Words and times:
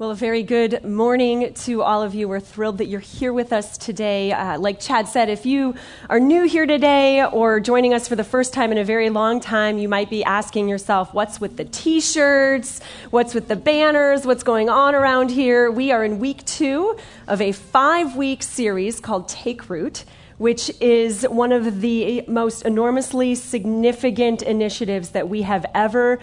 Well, 0.00 0.12
a 0.12 0.14
very 0.14 0.42
good 0.42 0.82
morning 0.82 1.52
to 1.52 1.82
all 1.82 2.02
of 2.02 2.14
you. 2.14 2.26
We're 2.26 2.40
thrilled 2.40 2.78
that 2.78 2.86
you're 2.86 3.00
here 3.00 3.34
with 3.34 3.52
us 3.52 3.76
today. 3.76 4.32
Uh, 4.32 4.58
like 4.58 4.80
Chad 4.80 5.08
said, 5.08 5.28
if 5.28 5.44
you 5.44 5.74
are 6.08 6.18
new 6.18 6.44
here 6.44 6.64
today 6.64 7.22
or 7.22 7.60
joining 7.60 7.92
us 7.92 8.08
for 8.08 8.16
the 8.16 8.24
first 8.24 8.54
time 8.54 8.72
in 8.72 8.78
a 8.78 8.84
very 8.84 9.10
long 9.10 9.40
time, 9.40 9.76
you 9.76 9.90
might 9.90 10.08
be 10.08 10.24
asking 10.24 10.70
yourself, 10.70 11.12
what's 11.12 11.38
with 11.38 11.58
the 11.58 11.66
t 11.66 12.00
shirts? 12.00 12.80
What's 13.10 13.34
with 13.34 13.48
the 13.48 13.56
banners? 13.56 14.24
What's 14.24 14.42
going 14.42 14.70
on 14.70 14.94
around 14.94 15.32
here? 15.32 15.70
We 15.70 15.92
are 15.92 16.02
in 16.02 16.18
week 16.18 16.46
two 16.46 16.96
of 17.28 17.42
a 17.42 17.52
five 17.52 18.16
week 18.16 18.42
series 18.42 19.00
called 19.00 19.28
Take 19.28 19.68
Root 19.68 20.06
which 20.38 20.70
is 20.80 21.24
one 21.24 21.52
of 21.52 21.82
the 21.82 22.24
most 22.26 22.62
enormously 22.62 23.34
significant 23.34 24.40
initiatives 24.40 25.10
that 25.10 25.28
we 25.28 25.42
have 25.42 25.66
ever 25.74 26.18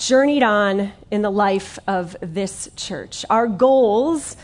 journeyed 0.00 0.42
on 0.42 0.92
in 1.10 1.20
the 1.20 1.30
life 1.30 1.78
of 1.86 2.16
this 2.22 2.70
church. 2.74 3.24
Our 3.28 3.46
goals 3.46 4.34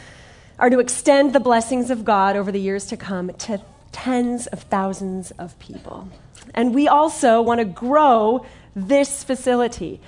are 0.59 0.69
to 0.69 0.79
extend 0.79 1.33
the 1.33 1.41
blessings 1.41 1.91
of 1.91 2.05
God 2.05 2.37
over 2.37 2.53
the 2.53 2.61
years 2.61 2.85
to 2.87 2.97
come 2.97 3.33
to 3.33 3.61
tens 3.91 4.47
of 4.49 4.63
thousands 4.65 5.31
of 5.33 5.59
people. 5.59 6.09
And 6.55 6.75
we 6.75 6.89
also 6.89 7.41
want 7.41 7.61
to 7.61 7.65
grow 7.65 8.45
this 8.75 9.25
facility. 9.25 9.99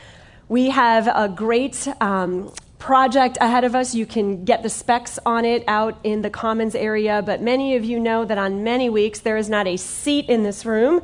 We 0.48 0.69
have 0.69 1.09
a 1.09 1.30
great 1.34 1.89
um, 1.98 2.53
project 2.78 3.38
ahead 3.41 3.64
of 3.64 3.74
us. 3.74 3.95
You 3.95 4.06
can 4.06 4.45
get 4.45 4.62
the 4.62 4.70
specs 4.70 5.19
on 5.27 5.45
it 5.45 5.64
out 5.66 5.98
in 6.05 6.23
the 6.23 6.30
commons 6.30 6.74
area, 6.74 7.23
but 7.23 7.42
many 7.42 7.77
of 7.77 7.84
you 7.84 7.98
know 7.98 8.24
that 8.24 8.38
on 8.38 8.64
many 8.64 8.88
weeks 8.88 9.20
there 9.20 9.36
is 9.36 9.48
not 9.48 9.66
a 9.66 9.77
seat 9.77 10.27
in 10.28 10.42
this 10.42 10.64
room 10.64 11.02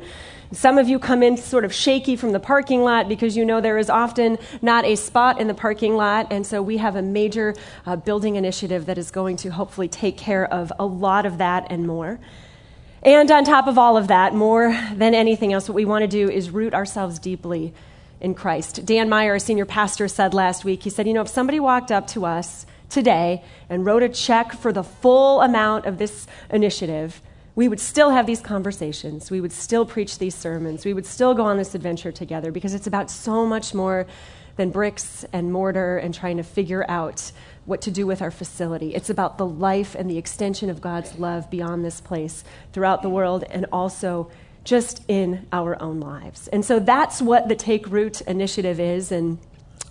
some 0.51 0.77
of 0.77 0.87
you 0.87 0.99
come 0.99 1.23
in 1.23 1.37
sort 1.37 1.65
of 1.65 1.73
shaky 1.73 2.15
from 2.15 2.31
the 2.31 2.39
parking 2.39 2.81
lot 2.81 3.09
because 3.09 3.35
you 3.35 3.45
know 3.45 3.61
there 3.61 3.77
is 3.77 3.89
often 3.89 4.37
not 4.61 4.85
a 4.85 4.95
spot 4.95 5.39
in 5.39 5.47
the 5.47 5.53
parking 5.53 5.95
lot. 5.95 6.27
And 6.31 6.45
so 6.45 6.61
we 6.61 6.77
have 6.77 6.95
a 6.95 7.01
major 7.01 7.55
uh, 7.85 7.95
building 7.95 8.35
initiative 8.35 8.85
that 8.85 8.97
is 8.97 9.11
going 9.11 9.37
to 9.37 9.49
hopefully 9.49 9.87
take 9.87 10.17
care 10.17 10.45
of 10.45 10.71
a 10.79 10.85
lot 10.85 11.25
of 11.25 11.39
that 11.39 11.67
and 11.69 11.87
more. 11.87 12.19
And 13.03 13.29
on 13.29 13.43
top 13.43 13.67
of 13.67 13.77
all 13.77 13.97
of 13.97 14.07
that, 14.07 14.33
more 14.33 14.71
than 14.93 15.13
anything 15.13 15.53
else, 15.53 15.69
what 15.69 15.75
we 15.75 15.85
want 15.85 16.03
to 16.03 16.07
do 16.07 16.29
is 16.29 16.49
root 16.49 16.73
ourselves 16.73 17.19
deeply 17.19 17.73
in 18.19 18.33
Christ. 18.33 18.85
Dan 18.85 19.09
Meyer, 19.09 19.39
senior 19.39 19.65
pastor, 19.65 20.07
said 20.07 20.33
last 20.33 20.65
week, 20.65 20.83
he 20.83 20.89
said, 20.89 21.07
You 21.07 21.13
know, 21.13 21.21
if 21.21 21.27
somebody 21.27 21.59
walked 21.59 21.91
up 21.91 22.07
to 22.07 22.25
us 22.25 22.65
today 22.89 23.43
and 23.69 23.85
wrote 23.85 24.03
a 24.03 24.09
check 24.09 24.53
for 24.53 24.71
the 24.71 24.83
full 24.83 25.41
amount 25.41 25.85
of 25.85 25.97
this 25.97 26.27
initiative, 26.49 27.21
we 27.55 27.67
would 27.67 27.79
still 27.79 28.09
have 28.09 28.25
these 28.25 28.41
conversations. 28.41 29.31
We 29.31 29.39
would 29.41 29.53
still 29.53 29.85
preach 29.85 30.17
these 30.17 30.35
sermons. 30.35 30.85
We 30.85 30.93
would 30.93 31.05
still 31.05 31.33
go 31.33 31.43
on 31.43 31.57
this 31.57 31.73
adventure 31.73 32.11
together 32.11 32.51
because 32.51 32.73
it's 32.73 32.87
about 32.87 33.09
so 33.09 33.45
much 33.45 33.73
more 33.73 34.05
than 34.57 34.71
bricks 34.71 35.25
and 35.33 35.51
mortar 35.51 35.97
and 35.97 36.13
trying 36.13 36.37
to 36.37 36.43
figure 36.43 36.85
out 36.89 37.31
what 37.65 37.81
to 37.81 37.91
do 37.91 38.05
with 38.05 38.21
our 38.21 38.31
facility. 38.31 38.93
It's 38.93 39.09
about 39.09 39.37
the 39.37 39.45
life 39.45 39.95
and 39.95 40.09
the 40.09 40.17
extension 40.17 40.69
of 40.69 40.81
God's 40.81 41.17
love 41.17 41.49
beyond 41.49 41.83
this 41.83 41.99
place 41.99 42.43
throughout 42.71 43.01
the 43.01 43.09
world 43.09 43.43
and 43.49 43.65
also 43.71 44.29
just 44.65 45.01
in 45.07 45.47
our 45.53 45.81
own 45.81 46.01
lives. 46.01 46.47
And 46.49 46.65
so 46.65 46.79
that's 46.79 47.21
what 47.21 47.47
the 47.47 47.55
Take 47.55 47.87
Root 47.87 48.21
initiative 48.21 48.79
is. 48.79 49.11
And 49.11 49.37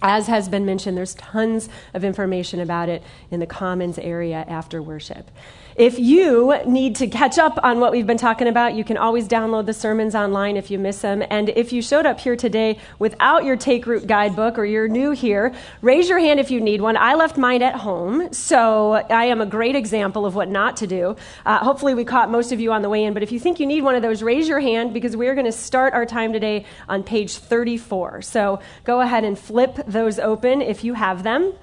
as 0.05 0.27
has 0.27 0.51
been 0.51 0.67
mentioned, 0.67 0.99
there's 0.99 1.15
tons 1.15 1.71
of 1.95 2.05
information 2.05 2.61
about 2.61 2.91
it 2.91 3.03
in 3.31 3.41
the 3.41 3.47
Commons 3.47 3.99
area 3.99 4.45
after 4.47 4.83
worship. 4.83 5.31
If 5.77 5.99
you 5.99 6.55
need 6.67 6.95
to 6.97 7.09
catch 7.09 7.37
up 7.37 7.59
on 7.65 7.81
what 7.81 7.91
we've 7.91 8.07
been 8.07 8.17
talking 8.17 8.47
about, 8.47 8.75
you 8.75 8.85
can 8.85 8.97
always 8.97 9.27
download 9.27 9.67
the 9.67 9.73
sermons 9.73 10.15
online 10.15 10.57
if 10.57 10.71
you 10.71 10.79
miss 10.79 11.01
them. 11.01 11.25
And 11.31 11.49
if 11.49 11.73
you 11.73 11.83
showed 11.83 12.07
up 12.07 12.21
here 12.21 12.37
today 12.37 12.79
without 13.01 13.45
your 13.45 13.57
Take 13.57 13.85
Root 13.87 14.07
guidebook 14.07 14.57
or 14.57 14.65
you're 14.65 14.87
new 14.87 15.11
here, 15.11 15.53
raise 15.83 16.09
your 16.09 16.21
hand 16.21 16.39
if 16.39 16.53
you 16.53 16.61
need 16.61 16.81
one. 16.81 16.97
I 16.97 17.15
left 17.15 17.37
mine 17.37 17.61
at 17.61 17.75
home, 17.75 18.33
so 18.33 18.93
I 18.93 19.25
am 19.25 19.41
a 19.41 19.47
great 19.47 19.75
example 19.75 20.27
of 20.27 20.37
what 20.37 20.49
not 20.49 20.77
to 20.77 20.87
do. 20.87 21.17
Uh, 21.45 21.59
hopefully, 21.59 21.95
we 21.95 22.05
caught 22.05 22.31
most 22.31 22.53
of 22.53 22.61
you 22.61 22.71
on 22.73 22.83
the 22.83 22.89
way 22.89 23.03
in, 23.03 23.13
but 23.13 23.25
if 23.25 23.33
you 23.33 23.41
think 23.41 23.59
you 23.59 23.67
need 23.67 23.83
one 23.83 23.97
of 23.97 24.03
those, 24.03 24.23
raise 24.23 24.47
your 24.47 24.61
hand 24.61 24.95
because 24.95 25.17
we're 25.17 25.35
going 25.35 25.47
to 25.47 25.53
start 25.53 25.93
our 25.93 26.07
time 26.07 26.33
today 26.33 26.67
on 26.89 27.03
page 27.03 27.37
34. 27.37 28.23
So 28.23 28.61
go 28.85 29.01
ahead 29.01 29.25
and 29.25 29.37
flip 29.37 29.75
those 29.95 30.19
open 30.19 30.61
if 30.61 30.85
you 30.85 30.93
have 30.93 31.23
them 31.23 31.55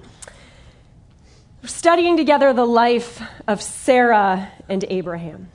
studying 1.64 2.18
together 2.18 2.54
the 2.54 2.66
life 2.66 3.22
of 3.48 3.62
Sarah 3.62 4.52
and 4.68 4.84
Abraham. 4.90 5.50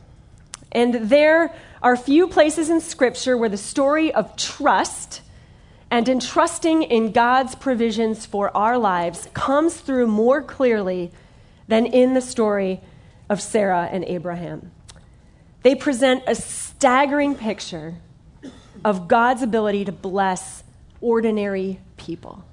And 0.72 0.94
there 0.94 1.54
are 1.82 1.96
few 1.96 2.28
places 2.28 2.70
in 2.70 2.80
Scripture 2.80 3.36
where 3.36 3.48
the 3.48 3.56
story 3.56 4.12
of 4.12 4.36
trust 4.36 5.22
and 5.90 6.08
entrusting 6.08 6.82
in 6.82 7.12
God's 7.12 7.54
provisions 7.54 8.26
for 8.26 8.56
our 8.56 8.78
lives 8.78 9.28
comes 9.34 9.76
through 9.76 10.06
more 10.06 10.42
clearly 10.42 11.12
than 11.68 11.86
in 11.86 12.14
the 12.14 12.20
story 12.20 12.80
of 13.28 13.40
Sarah 13.40 13.88
and 13.90 14.04
Abraham. 14.04 14.70
They 15.62 15.74
present 15.74 16.22
a 16.26 16.34
staggering 16.34 17.34
picture 17.34 17.96
of 18.84 19.08
God's 19.08 19.42
ability 19.42 19.84
to 19.86 19.92
bless 19.92 20.62
ordinary 21.00 21.80
people. 21.96 22.44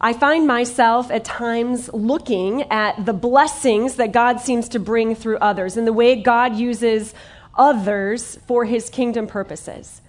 I 0.00 0.12
find 0.12 0.46
myself 0.46 1.10
at 1.10 1.24
times 1.24 1.92
looking 1.92 2.62
at 2.70 3.04
the 3.04 3.12
blessings 3.12 3.96
that 3.96 4.12
God 4.12 4.40
seems 4.40 4.68
to 4.70 4.78
bring 4.78 5.16
through 5.16 5.38
others 5.38 5.76
and 5.76 5.86
the 5.86 5.92
way 5.92 6.22
God 6.22 6.54
uses 6.54 7.14
others 7.56 8.38
for 8.46 8.64
his 8.64 8.90
kingdom 8.90 9.26
purposes. 9.26 10.00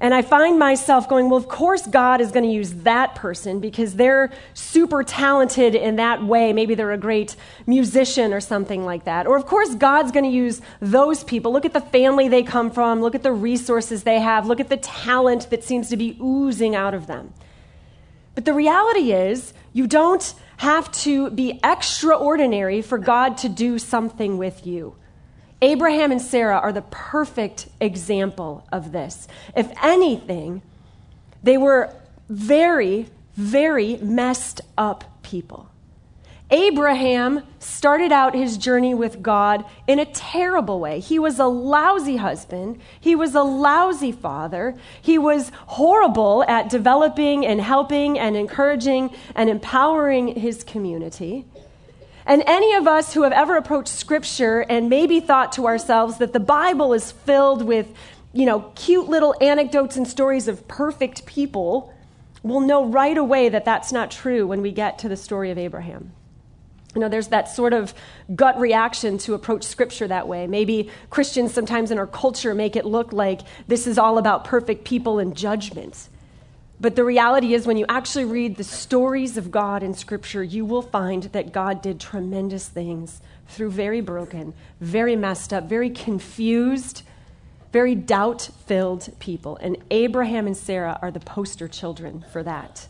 And 0.00 0.14
I 0.14 0.22
find 0.22 0.60
myself 0.60 1.08
going, 1.08 1.28
well, 1.28 1.38
of 1.38 1.48
course, 1.48 1.84
God 1.84 2.20
is 2.20 2.30
going 2.30 2.44
to 2.44 2.52
use 2.52 2.72
that 2.84 3.16
person 3.16 3.58
because 3.58 3.96
they're 3.96 4.30
super 4.54 5.02
talented 5.02 5.74
in 5.74 5.96
that 5.96 6.22
way. 6.22 6.52
Maybe 6.52 6.76
they're 6.76 6.92
a 6.92 6.96
great 6.96 7.34
musician 7.66 8.32
or 8.32 8.40
something 8.40 8.84
like 8.84 9.06
that. 9.06 9.26
Or, 9.26 9.36
of 9.36 9.46
course, 9.46 9.74
God's 9.74 10.12
going 10.12 10.24
to 10.24 10.30
use 10.30 10.60
those 10.78 11.24
people. 11.24 11.52
Look 11.52 11.64
at 11.64 11.72
the 11.72 11.80
family 11.80 12.28
they 12.28 12.44
come 12.44 12.70
from. 12.70 13.00
Look 13.00 13.16
at 13.16 13.24
the 13.24 13.32
resources 13.32 14.04
they 14.04 14.20
have. 14.20 14.46
Look 14.46 14.60
at 14.60 14.68
the 14.68 14.76
talent 14.76 15.50
that 15.50 15.64
seems 15.64 15.88
to 15.88 15.96
be 15.96 16.16
oozing 16.22 16.76
out 16.76 16.94
of 16.94 17.08
them. 17.08 17.34
But 18.38 18.44
the 18.44 18.54
reality 18.54 19.10
is, 19.10 19.52
you 19.72 19.88
don't 19.88 20.32
have 20.58 20.92
to 21.02 21.28
be 21.30 21.58
extraordinary 21.64 22.82
for 22.82 22.96
God 22.96 23.36
to 23.38 23.48
do 23.48 23.80
something 23.80 24.38
with 24.38 24.64
you. 24.64 24.94
Abraham 25.60 26.12
and 26.12 26.22
Sarah 26.22 26.58
are 26.58 26.72
the 26.72 26.82
perfect 26.82 27.66
example 27.80 28.64
of 28.70 28.92
this. 28.92 29.26
If 29.56 29.72
anything, 29.82 30.62
they 31.42 31.58
were 31.58 31.92
very, 32.28 33.08
very 33.34 33.96
messed 33.96 34.60
up 34.78 35.02
people. 35.24 35.68
Abraham 36.50 37.42
started 37.58 38.10
out 38.10 38.34
his 38.34 38.56
journey 38.56 38.94
with 38.94 39.20
God 39.20 39.64
in 39.86 39.98
a 39.98 40.06
terrible 40.06 40.80
way. 40.80 40.98
He 40.98 41.18
was 41.18 41.38
a 41.38 41.46
lousy 41.46 42.16
husband. 42.16 42.80
He 42.98 43.14
was 43.14 43.34
a 43.34 43.42
lousy 43.42 44.12
father. 44.12 44.74
He 45.02 45.18
was 45.18 45.52
horrible 45.66 46.44
at 46.44 46.70
developing 46.70 47.44
and 47.44 47.60
helping 47.60 48.18
and 48.18 48.34
encouraging 48.34 49.14
and 49.34 49.50
empowering 49.50 50.28
his 50.36 50.64
community. 50.64 51.44
And 52.24 52.42
any 52.46 52.74
of 52.74 52.86
us 52.86 53.12
who 53.12 53.22
have 53.24 53.32
ever 53.32 53.56
approached 53.56 53.88
Scripture 53.88 54.60
and 54.70 54.88
maybe 54.88 55.20
thought 55.20 55.52
to 55.52 55.66
ourselves 55.66 56.16
that 56.18 56.32
the 56.32 56.40
Bible 56.40 56.94
is 56.94 57.12
filled 57.12 57.62
with, 57.62 57.92
you 58.32 58.46
know, 58.46 58.72
cute 58.74 59.08
little 59.08 59.34
anecdotes 59.40 59.96
and 59.96 60.08
stories 60.08 60.48
of 60.48 60.66
perfect 60.66 61.26
people 61.26 61.92
will 62.42 62.60
know 62.60 62.84
right 62.84 63.18
away 63.18 63.50
that 63.50 63.64
that's 63.66 63.92
not 63.92 64.10
true 64.10 64.46
when 64.46 64.62
we 64.62 64.72
get 64.72 64.98
to 65.00 65.08
the 65.08 65.16
story 65.16 65.50
of 65.50 65.58
Abraham. 65.58 66.12
You 66.94 67.02
know, 67.02 67.08
there's 67.08 67.28
that 67.28 67.48
sort 67.48 67.72
of 67.72 67.92
gut 68.34 68.58
reaction 68.58 69.18
to 69.18 69.34
approach 69.34 69.64
scripture 69.64 70.08
that 70.08 70.26
way. 70.26 70.46
Maybe 70.46 70.90
Christians 71.10 71.52
sometimes 71.52 71.90
in 71.90 71.98
our 71.98 72.06
culture 72.06 72.54
make 72.54 72.76
it 72.76 72.84
look 72.86 73.12
like 73.12 73.40
this 73.66 73.86
is 73.86 73.98
all 73.98 74.18
about 74.18 74.44
perfect 74.44 74.84
people 74.84 75.18
and 75.18 75.36
judgments. 75.36 76.08
But 76.80 76.94
the 76.94 77.04
reality 77.04 77.54
is, 77.54 77.66
when 77.66 77.76
you 77.76 77.86
actually 77.88 78.24
read 78.24 78.56
the 78.56 78.64
stories 78.64 79.36
of 79.36 79.50
God 79.50 79.82
in 79.82 79.94
scripture, 79.94 80.44
you 80.44 80.64
will 80.64 80.82
find 80.82 81.24
that 81.24 81.52
God 81.52 81.82
did 81.82 81.98
tremendous 81.98 82.68
things 82.68 83.20
through 83.48 83.72
very 83.72 84.00
broken, 84.00 84.54
very 84.80 85.16
messed 85.16 85.52
up, 85.52 85.64
very 85.64 85.90
confused, 85.90 87.02
very 87.72 87.96
doubt 87.96 88.50
filled 88.66 89.08
people. 89.18 89.58
And 89.60 89.76
Abraham 89.90 90.46
and 90.46 90.56
Sarah 90.56 90.98
are 91.02 91.10
the 91.10 91.20
poster 91.20 91.66
children 91.66 92.24
for 92.32 92.42
that. 92.44 92.86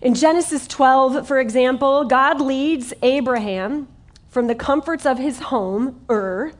In 0.00 0.14
Genesis 0.14 0.66
12, 0.66 1.26
for 1.26 1.40
example, 1.40 2.04
God 2.04 2.40
leads 2.40 2.94
Abraham 3.02 3.88
from 4.28 4.46
the 4.46 4.54
comforts 4.54 5.04
of 5.04 5.18
his 5.18 5.40
home, 5.40 6.00
Ur, 6.08 6.52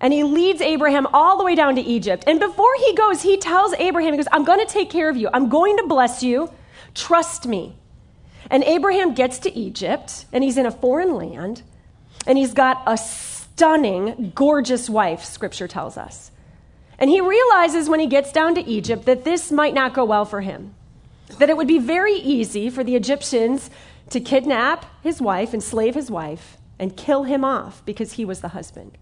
and 0.00 0.12
he 0.12 0.24
leads 0.24 0.62
Abraham 0.62 1.06
all 1.12 1.36
the 1.36 1.44
way 1.44 1.54
down 1.54 1.74
to 1.76 1.82
Egypt. 1.82 2.24
And 2.26 2.40
before 2.40 2.72
he 2.78 2.94
goes, 2.94 3.20
he 3.20 3.36
tells 3.36 3.74
Abraham, 3.74 4.14
he 4.14 4.16
goes, 4.16 4.28
I'm 4.32 4.44
going 4.44 4.64
to 4.66 4.72
take 4.72 4.88
care 4.88 5.10
of 5.10 5.16
you. 5.16 5.28
I'm 5.32 5.50
going 5.50 5.76
to 5.76 5.86
bless 5.86 6.22
you. 6.22 6.50
Trust 6.94 7.46
me. 7.46 7.76
And 8.48 8.64
Abraham 8.64 9.14
gets 9.14 9.38
to 9.40 9.54
Egypt, 9.54 10.24
and 10.32 10.42
he's 10.42 10.56
in 10.56 10.64
a 10.64 10.70
foreign 10.70 11.14
land, 11.14 11.62
and 12.26 12.38
he's 12.38 12.54
got 12.54 12.82
a 12.86 12.96
stunning, 12.96 14.32
gorgeous 14.34 14.88
wife, 14.88 15.22
scripture 15.22 15.68
tells 15.68 15.98
us. 15.98 16.30
And 16.98 17.10
he 17.10 17.20
realizes 17.20 17.88
when 17.88 18.00
he 18.00 18.06
gets 18.06 18.32
down 18.32 18.54
to 18.54 18.66
Egypt 18.66 19.04
that 19.04 19.24
this 19.24 19.52
might 19.52 19.74
not 19.74 19.92
go 19.92 20.04
well 20.04 20.24
for 20.24 20.40
him 20.40 20.74
that 21.38 21.50
it 21.50 21.56
would 21.56 21.68
be 21.68 21.78
very 21.78 22.14
easy 22.14 22.70
for 22.70 22.84
the 22.84 22.96
Egyptians 22.96 23.70
to 24.10 24.20
kidnap 24.20 24.86
his 25.02 25.20
wife, 25.20 25.54
enslave 25.54 25.94
his 25.94 26.10
wife, 26.10 26.58
and 26.78 26.96
kill 26.96 27.24
him 27.24 27.44
off 27.44 27.84
because 27.84 28.14
he 28.14 28.24
was 28.24 28.40
the 28.40 28.48
husband. 28.48 28.98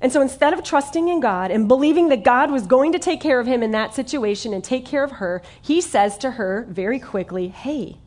And 0.00 0.12
so 0.12 0.20
instead 0.20 0.52
of 0.52 0.62
trusting 0.62 1.08
in 1.08 1.20
God 1.20 1.50
and 1.50 1.68
believing 1.68 2.08
that 2.08 2.24
God 2.24 2.50
was 2.50 2.66
going 2.66 2.92
to 2.92 2.98
take 2.98 3.20
care 3.20 3.40
of 3.40 3.46
him 3.46 3.62
in 3.62 3.70
that 3.70 3.94
situation 3.94 4.52
and 4.52 4.62
take 4.62 4.84
care 4.84 5.04
of 5.04 5.12
her, 5.12 5.42
he 5.60 5.80
says 5.80 6.18
to 6.18 6.32
her 6.32 6.66
very 6.68 6.98
quickly, 6.98 7.48
Hey, 7.48 7.98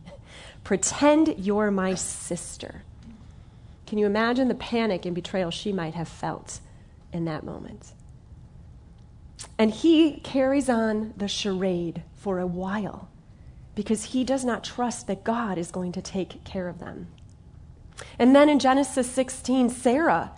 pretend 0.64 1.36
you're 1.38 1.72
my 1.72 1.96
sister. 1.96 2.84
Can 3.88 3.98
you 3.98 4.06
imagine 4.06 4.48
the 4.48 4.56
panic 4.56 5.06
and 5.06 5.16
betrayal 5.16 5.50
she 5.50 5.72
might 5.72 5.96
have 5.96 6.08
felt 6.08 6.60
in 7.14 7.26
that 7.26 7.44
moment? 7.44 7.94
And 9.58 9.72
he 9.72 10.20
carries 10.20 10.70
on 10.70 11.14
the 11.18 11.28
charade 11.28 12.04
for 12.16 12.40
a 12.40 12.48
while 12.48 13.10
because 13.78 14.06
he 14.06 14.24
does 14.24 14.44
not 14.44 14.64
trust 14.64 15.06
that 15.06 15.24
God 15.24 15.60
is 15.60 15.70
going 15.70 15.92
to 15.92 16.02
take 16.02 16.44
care 16.44 16.68
of 16.68 16.80
them. 16.80 17.08
And 18.18 18.36
then 18.36 18.50
in 18.50 18.58
Genesis 18.58 19.08
16, 19.10 19.70
Sarah 19.70 20.32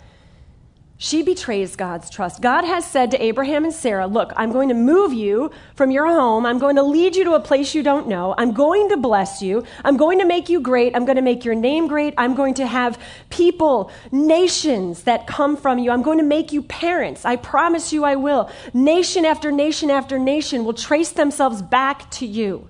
she 1.02 1.22
betrays 1.22 1.76
God's 1.76 2.10
trust. 2.10 2.42
God 2.42 2.66
has 2.66 2.86
said 2.86 3.10
to 3.12 3.24
Abraham 3.24 3.64
and 3.64 3.72
Sarah, 3.72 4.06
Look, 4.06 4.34
I'm 4.36 4.52
going 4.52 4.68
to 4.68 4.74
move 4.74 5.14
you 5.14 5.50
from 5.74 5.90
your 5.90 6.06
home. 6.06 6.44
I'm 6.44 6.58
going 6.58 6.76
to 6.76 6.82
lead 6.82 7.16
you 7.16 7.24
to 7.24 7.32
a 7.32 7.40
place 7.40 7.74
you 7.74 7.82
don't 7.82 8.06
know. 8.06 8.34
I'm 8.36 8.52
going 8.52 8.90
to 8.90 8.98
bless 8.98 9.40
you. 9.40 9.64
I'm 9.82 9.96
going 9.96 10.18
to 10.18 10.26
make 10.26 10.50
you 10.50 10.60
great. 10.60 10.94
I'm 10.94 11.06
going 11.06 11.16
to 11.16 11.22
make 11.22 11.42
your 11.42 11.54
name 11.54 11.88
great. 11.88 12.12
I'm 12.18 12.34
going 12.34 12.52
to 12.52 12.66
have 12.66 13.00
people, 13.30 13.90
nations 14.12 15.04
that 15.04 15.26
come 15.26 15.56
from 15.56 15.78
you. 15.78 15.90
I'm 15.90 16.02
going 16.02 16.18
to 16.18 16.24
make 16.24 16.52
you 16.52 16.60
parents. 16.64 17.24
I 17.24 17.36
promise 17.36 17.94
you 17.94 18.04
I 18.04 18.16
will. 18.16 18.50
Nation 18.74 19.24
after 19.24 19.50
nation 19.50 19.90
after 19.90 20.18
nation 20.18 20.66
will 20.66 20.74
trace 20.74 21.12
themselves 21.12 21.62
back 21.62 22.10
to 22.10 22.26
you. 22.26 22.68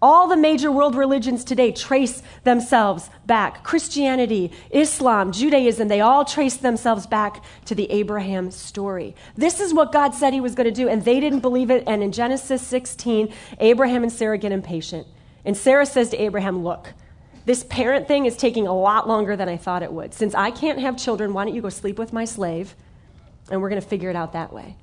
All 0.00 0.28
the 0.28 0.36
major 0.36 0.70
world 0.70 0.94
religions 0.94 1.42
today 1.42 1.72
trace 1.72 2.22
themselves 2.44 3.10
back. 3.26 3.64
Christianity, 3.64 4.52
Islam, 4.70 5.32
Judaism, 5.32 5.88
they 5.88 6.00
all 6.00 6.24
trace 6.24 6.56
themselves 6.56 7.06
back 7.06 7.42
to 7.64 7.74
the 7.74 7.90
Abraham 7.90 8.52
story. 8.52 9.16
This 9.36 9.58
is 9.58 9.74
what 9.74 9.90
God 9.90 10.14
said 10.14 10.32
he 10.32 10.40
was 10.40 10.54
going 10.54 10.66
to 10.66 10.70
do, 10.70 10.88
and 10.88 11.04
they 11.04 11.18
didn't 11.18 11.40
believe 11.40 11.70
it. 11.70 11.82
And 11.86 12.02
in 12.02 12.12
Genesis 12.12 12.62
16, 12.62 13.32
Abraham 13.58 14.04
and 14.04 14.12
Sarah 14.12 14.38
get 14.38 14.52
impatient. 14.52 15.06
And 15.44 15.56
Sarah 15.56 15.86
says 15.86 16.10
to 16.10 16.22
Abraham, 16.22 16.62
Look, 16.62 16.92
this 17.44 17.64
parent 17.64 18.06
thing 18.06 18.26
is 18.26 18.36
taking 18.36 18.66
a 18.66 18.78
lot 18.78 19.08
longer 19.08 19.34
than 19.34 19.48
I 19.48 19.56
thought 19.56 19.82
it 19.82 19.92
would. 19.92 20.12
Since 20.12 20.34
I 20.34 20.50
can't 20.50 20.78
have 20.78 20.98
children, 20.98 21.32
why 21.32 21.44
don't 21.44 21.54
you 21.54 21.62
go 21.62 21.70
sleep 21.70 21.98
with 21.98 22.12
my 22.12 22.26
slave? 22.26 22.76
And 23.50 23.62
we're 23.62 23.70
going 23.70 23.80
to 23.80 23.88
figure 23.88 24.10
it 24.10 24.16
out 24.16 24.34
that 24.34 24.52
way. 24.52 24.76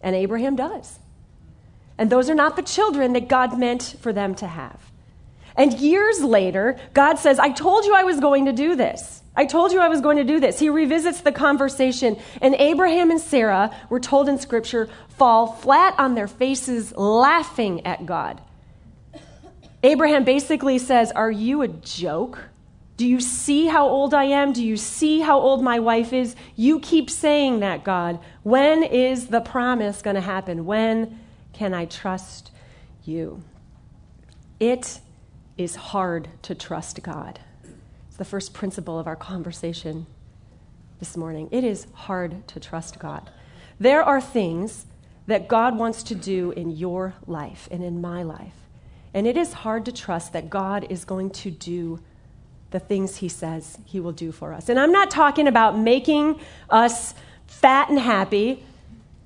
And 0.00 0.16
Abraham 0.16 0.56
does. 0.56 0.99
And 2.00 2.08
those 2.08 2.30
are 2.30 2.34
not 2.34 2.56
the 2.56 2.62
children 2.62 3.12
that 3.12 3.28
God 3.28 3.58
meant 3.58 3.96
for 4.00 4.10
them 4.10 4.34
to 4.36 4.46
have. 4.46 4.80
And 5.54 5.78
years 5.78 6.24
later, 6.24 6.80
God 6.94 7.18
says, 7.18 7.38
I 7.38 7.50
told 7.50 7.84
you 7.84 7.94
I 7.94 8.04
was 8.04 8.20
going 8.20 8.46
to 8.46 8.54
do 8.54 8.74
this. 8.74 9.20
I 9.36 9.44
told 9.44 9.70
you 9.70 9.80
I 9.80 9.88
was 9.88 10.00
going 10.00 10.16
to 10.16 10.24
do 10.24 10.40
this. 10.40 10.58
He 10.58 10.70
revisits 10.70 11.20
the 11.20 11.30
conversation, 11.30 12.16
and 12.40 12.54
Abraham 12.54 13.10
and 13.10 13.20
Sarah, 13.20 13.76
we're 13.90 14.00
told 14.00 14.30
in 14.30 14.38
Scripture, 14.38 14.88
fall 15.10 15.52
flat 15.52 15.94
on 15.98 16.14
their 16.14 16.26
faces 16.26 16.96
laughing 16.96 17.84
at 17.86 18.06
God. 18.06 18.40
Abraham 19.82 20.24
basically 20.24 20.78
says, 20.78 21.12
Are 21.12 21.30
you 21.30 21.60
a 21.60 21.68
joke? 21.68 22.44
Do 22.96 23.06
you 23.06 23.20
see 23.20 23.66
how 23.66 23.86
old 23.86 24.14
I 24.14 24.24
am? 24.24 24.54
Do 24.54 24.64
you 24.64 24.78
see 24.78 25.20
how 25.20 25.38
old 25.38 25.62
my 25.62 25.80
wife 25.80 26.14
is? 26.14 26.34
You 26.56 26.80
keep 26.80 27.10
saying 27.10 27.60
that, 27.60 27.84
God. 27.84 28.18
When 28.42 28.82
is 28.82 29.26
the 29.26 29.42
promise 29.42 30.00
going 30.00 30.16
to 30.16 30.22
happen? 30.22 30.64
When 30.64 31.19
can 31.60 31.74
I 31.74 31.84
trust 31.84 32.50
you? 33.04 33.42
It 34.58 35.00
is 35.58 35.76
hard 35.76 36.30
to 36.40 36.54
trust 36.54 37.02
God. 37.02 37.38
It's 38.08 38.16
the 38.16 38.24
first 38.24 38.54
principle 38.54 38.98
of 38.98 39.06
our 39.06 39.14
conversation 39.14 40.06
this 41.00 41.18
morning. 41.18 41.50
It 41.50 41.62
is 41.62 41.86
hard 41.92 42.48
to 42.48 42.60
trust 42.60 42.98
God. 42.98 43.28
There 43.78 44.02
are 44.02 44.22
things 44.22 44.86
that 45.26 45.48
God 45.48 45.76
wants 45.76 46.02
to 46.04 46.14
do 46.14 46.50
in 46.52 46.70
your 46.70 47.12
life 47.26 47.68
and 47.70 47.84
in 47.84 48.00
my 48.00 48.22
life. 48.22 48.56
And 49.12 49.26
it 49.26 49.36
is 49.36 49.52
hard 49.52 49.84
to 49.84 49.92
trust 49.92 50.32
that 50.32 50.48
God 50.48 50.86
is 50.88 51.04
going 51.04 51.28
to 51.28 51.50
do 51.50 52.00
the 52.70 52.80
things 52.80 53.16
He 53.16 53.28
says 53.28 53.76
He 53.84 54.00
will 54.00 54.12
do 54.12 54.32
for 54.32 54.54
us. 54.54 54.70
And 54.70 54.80
I'm 54.80 54.92
not 54.92 55.10
talking 55.10 55.46
about 55.46 55.76
making 55.76 56.40
us 56.70 57.12
fat 57.46 57.90
and 57.90 57.98
happy. 57.98 58.64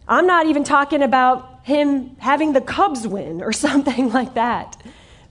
I'm 0.06 0.27
not 0.27 0.47
even 0.47 0.65
talking 0.65 1.03
about 1.03 1.61
him 1.62 2.17
having 2.19 2.53
the 2.53 2.61
Cubs 2.61 3.06
win 3.06 3.43
or 3.43 3.53
something 3.67 4.12
like 4.12 4.35
that. 4.35 4.83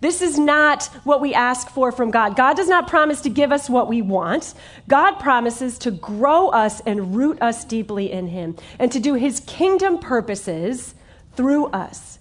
This 0.04 0.22
is 0.22 0.38
not 0.38 0.88
what 1.06 1.22
we 1.22 1.34
ask 1.34 1.70
for 1.70 1.90
from 1.94 2.12
God. 2.12 2.36
God 2.36 2.58
does 2.58 2.68
not 2.68 2.90
promise 2.90 3.22
to 3.22 3.30
give 3.30 3.54
us 3.54 3.70
what 3.70 3.88
we 3.88 4.02
want. 4.02 4.54
God 4.90 5.14
promises 5.14 5.78
to 5.80 5.92
grow 5.92 6.50
us 6.50 6.82
and 6.82 7.16
root 7.16 7.42
us 7.42 7.64
deeply 7.64 8.12
in 8.12 8.28
Him 8.28 8.58
and 8.80 8.92
to 8.92 9.00
do 9.00 9.14
His 9.14 9.40
kingdom 9.48 10.00
purposes 10.00 10.94
through 11.38 11.68
us, 11.68 12.20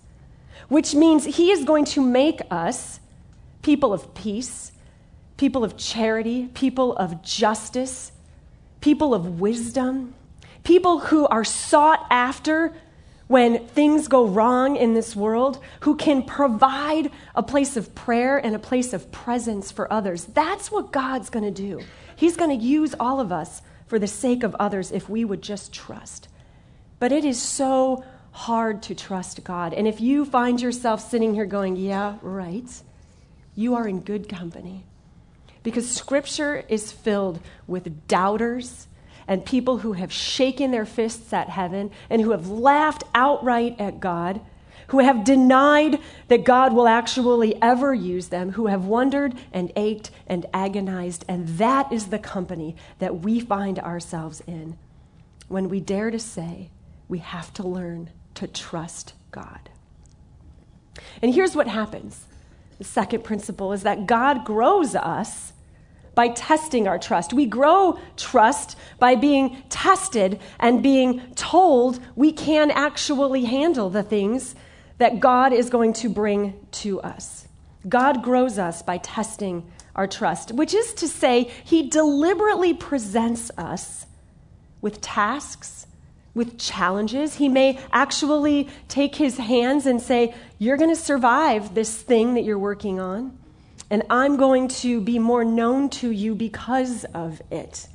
which 0.69 0.95
means 0.95 1.25
He 1.25 1.51
is 1.51 1.65
going 1.65 1.85
to 1.87 2.01
make 2.01 2.41
us 2.53 3.01
people 3.63 3.93
of 3.93 4.15
peace, 4.15 4.71
people 5.37 5.65
of 5.65 5.77
charity, 5.77 6.51
people 6.55 6.95
of 6.95 7.21
justice, 7.21 8.13
people 8.81 9.13
of 9.13 9.41
wisdom, 9.41 10.15
people 10.65 11.01
who 11.01 11.27
are 11.27 11.45
sought 11.45 12.07
after 12.11 12.75
when 13.29 13.67
things 13.69 14.09
go 14.09 14.27
wrong 14.27 14.77
in 14.77 14.93
this 14.93 15.17
world, 15.17 15.59
who 15.81 15.97
can 15.97 16.23
provide 16.23 17.11
a 17.35 17.43
place 17.43 17.77
of 17.77 17.95
prayer 17.95 18.37
and 18.37 18.55
a 18.55 18.59
place 18.59 18.93
of 18.93 19.11
presence 19.11 19.73
for 19.73 19.91
others. 19.91 20.27
That's 20.27 20.71
what 20.71 20.93
God's 20.93 21.31
going 21.31 21.45
to 21.45 21.51
do. 21.51 21.81
He's 22.15 22.37
going 22.37 22.57
to 22.57 22.65
use 22.65 22.95
all 23.01 23.21
of 23.21 23.33
us 23.33 23.63
for 23.87 23.99
the 23.99 24.07
sake 24.07 24.43
of 24.43 24.55
others 24.57 24.93
if 24.93 25.09
we 25.09 25.25
would 25.25 25.41
just 25.41 25.73
trust. 25.73 26.29
But 26.99 27.11
it 27.11 27.25
is 27.25 27.41
so 27.41 28.05
hard 28.33 28.83
to 28.85 28.95
trust 28.95 29.43
God. 29.45 29.73
And 29.73 29.89
if 29.89 30.01
you 30.01 30.25
find 30.25 30.61
yourself 30.61 31.01
sitting 31.01 31.35
here 31.35 31.47
going, 31.47 31.77
yeah, 31.77 32.17
right, 32.21 32.71
you 33.55 33.75
are 33.75 33.89
in 33.89 34.01
good 34.01 34.29
company. 34.29 34.85
Because 35.63 35.91
Scripture 35.91 36.65
is 36.69 36.93
filled 36.93 37.41
with 37.67 38.09
doubters 38.09 38.89
and 39.33 39.47
people 39.47 39.79
who 39.79 39.95
have 39.95 40.13
shaken 40.13 40.73
their 40.73 40.85
fists 40.85 41.33
at 41.33 41.49
heaven 41.49 41.91
and 42.11 42.21
who 42.21 42.33
have 42.33 42.51
laughed 42.51 43.03
outright 43.15 43.75
at 43.81 43.99
God, 43.99 44.43
who 44.89 44.99
have 44.99 45.25
denied 45.25 45.99
that 46.29 46.45
God 46.45 46.75
will 46.75 46.87
actually 46.87 47.61
ever 47.63 47.95
use 47.95 48.29
them, 48.29 48.53
who 48.53 48.67
have 48.67 48.85
wondered 48.85 49.35
and 49.51 49.73
ached 49.75 50.11
and 50.27 50.45
agonized. 50.53 51.25
And 51.29 51.49
that 51.49 51.91
is 51.91 52.09
the 52.09 52.19
company 52.19 52.77
that 52.99 53.21
we 53.21 53.41
find 53.41 53.79
ourselves 53.79 54.43
in 54.47 54.77
when 55.49 55.71
we 55.71 55.81
dare 55.81 56.11
to 56.11 56.19
say 56.19 56.69
we 57.09 57.21
have 57.21 57.55
to 57.55 57.67
learn 57.67 58.11
to 58.35 58.47
trust 58.47 59.15
God. 59.31 59.71
And 61.23 61.35
here's 61.35 61.57
what 61.57 61.69
happens 61.69 62.27
the 62.77 62.85
second 62.85 63.25
principle 63.25 63.73
is 63.73 63.83
that 63.85 64.07
God 64.07 64.45
grows 64.45 64.95
us 64.95 65.55
by 66.15 66.29
testing 66.29 66.87
our 66.87 66.99
trust. 66.99 67.33
We 67.33 67.47
grow 67.47 67.99
trust 68.17 68.77
by 68.99 69.15
being 69.15 69.63
tested 69.69 70.41
and 70.59 70.83
being 70.83 71.21
told 71.35 72.01
we 72.17 72.33
can 72.33 72.71
actually 72.71 73.45
handle 73.45 73.91
the 73.91 74.03
things 74.03 74.55
that 74.99 75.21
God 75.21 75.53
is 75.53 75.71
going 75.71 75.95
to 75.95 76.09
bring 76.09 76.67
to 76.73 77.01
us. 77.01 77.49
God 77.89 78.23
grows 78.23 78.59
us 78.59 78.83
by 78.83 78.99
testing 78.99 79.71
our 79.97 80.07
trust, 80.07 80.53
which 80.53 80.75
is 80.75 80.95
to 80.95 81.09
say, 81.09 81.51
He 81.65 81.89
deliberately 81.89 82.75
presents 82.75 83.51
us 83.59 84.07
with 84.81 85.01
tasks, 85.01 85.87
with 86.35 86.59
challenges. 86.59 87.37
He 87.37 87.49
may 87.49 87.79
actually 87.93 88.69
take 88.89 89.17
His 89.17 89.39
hands 89.39 89.87
and 89.87 90.01
say, 90.01 90.35
You're 90.59 90.77
going 90.77 90.91
to 90.91 90.97
survive 90.97 91.75
this 91.75 92.01
thing 92.01 92.35
that 92.35 92.45
you're 92.45 92.59
working 92.59 93.01
on 93.01 93.39
and 93.93 94.03
I'm 94.09 94.39
going 94.39 94.69
to 94.69 95.03
be 95.03 95.19
more 95.19 95.45
known 95.45 95.91
to 96.01 96.11
you 96.11 96.35
because 96.35 97.05
of 97.13 97.43
it. 97.51 97.87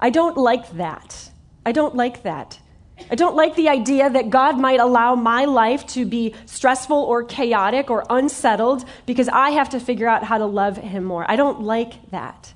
I 0.00 0.08
don't 0.08 0.38
like 0.38 0.78
that. 0.78 1.30
I 1.66 1.72
don't 1.72 1.94
like 1.94 2.22
that. 2.22 2.58
I 3.10 3.14
don't 3.14 3.36
like 3.36 3.54
the 3.54 3.68
idea 3.68 4.08
that 4.08 4.30
God 4.30 4.58
might 4.58 4.80
allow 4.80 5.14
my 5.14 5.44
life 5.44 5.86
to 5.88 6.06
be 6.06 6.34
stressful 6.46 6.96
or 6.96 7.22
chaotic 7.22 7.90
or 7.90 8.06
unsettled 8.08 8.86
because 9.04 9.28
I 9.28 9.50
have 9.50 9.68
to 9.70 9.80
figure 9.80 10.08
out 10.08 10.24
how 10.24 10.38
to 10.38 10.46
love 10.46 10.78
Him 10.78 11.04
more. 11.04 11.30
I 11.30 11.36
don't 11.36 11.60
like 11.60 12.10
that. 12.10 12.54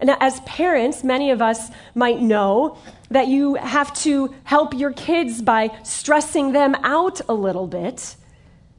And 0.00 0.08
as 0.20 0.40
parents, 0.40 1.04
many 1.04 1.32
of 1.32 1.42
us 1.42 1.70
might 1.94 2.20
know 2.22 2.78
that 3.10 3.28
you 3.28 3.56
have 3.56 3.92
to 4.00 4.34
help 4.44 4.72
your 4.72 4.94
kids 4.94 5.42
by 5.42 5.70
stressing 5.82 6.52
them 6.52 6.74
out 6.76 7.20
a 7.28 7.34
little 7.34 7.66
bit 7.66 8.16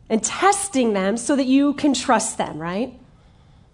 and 0.09 0.23
testing 0.23 0.93
them 0.93 1.17
so 1.17 1.35
that 1.35 1.45
you 1.45 1.73
can 1.73 1.93
trust 1.93 2.37
them, 2.37 2.59
right? 2.59 2.99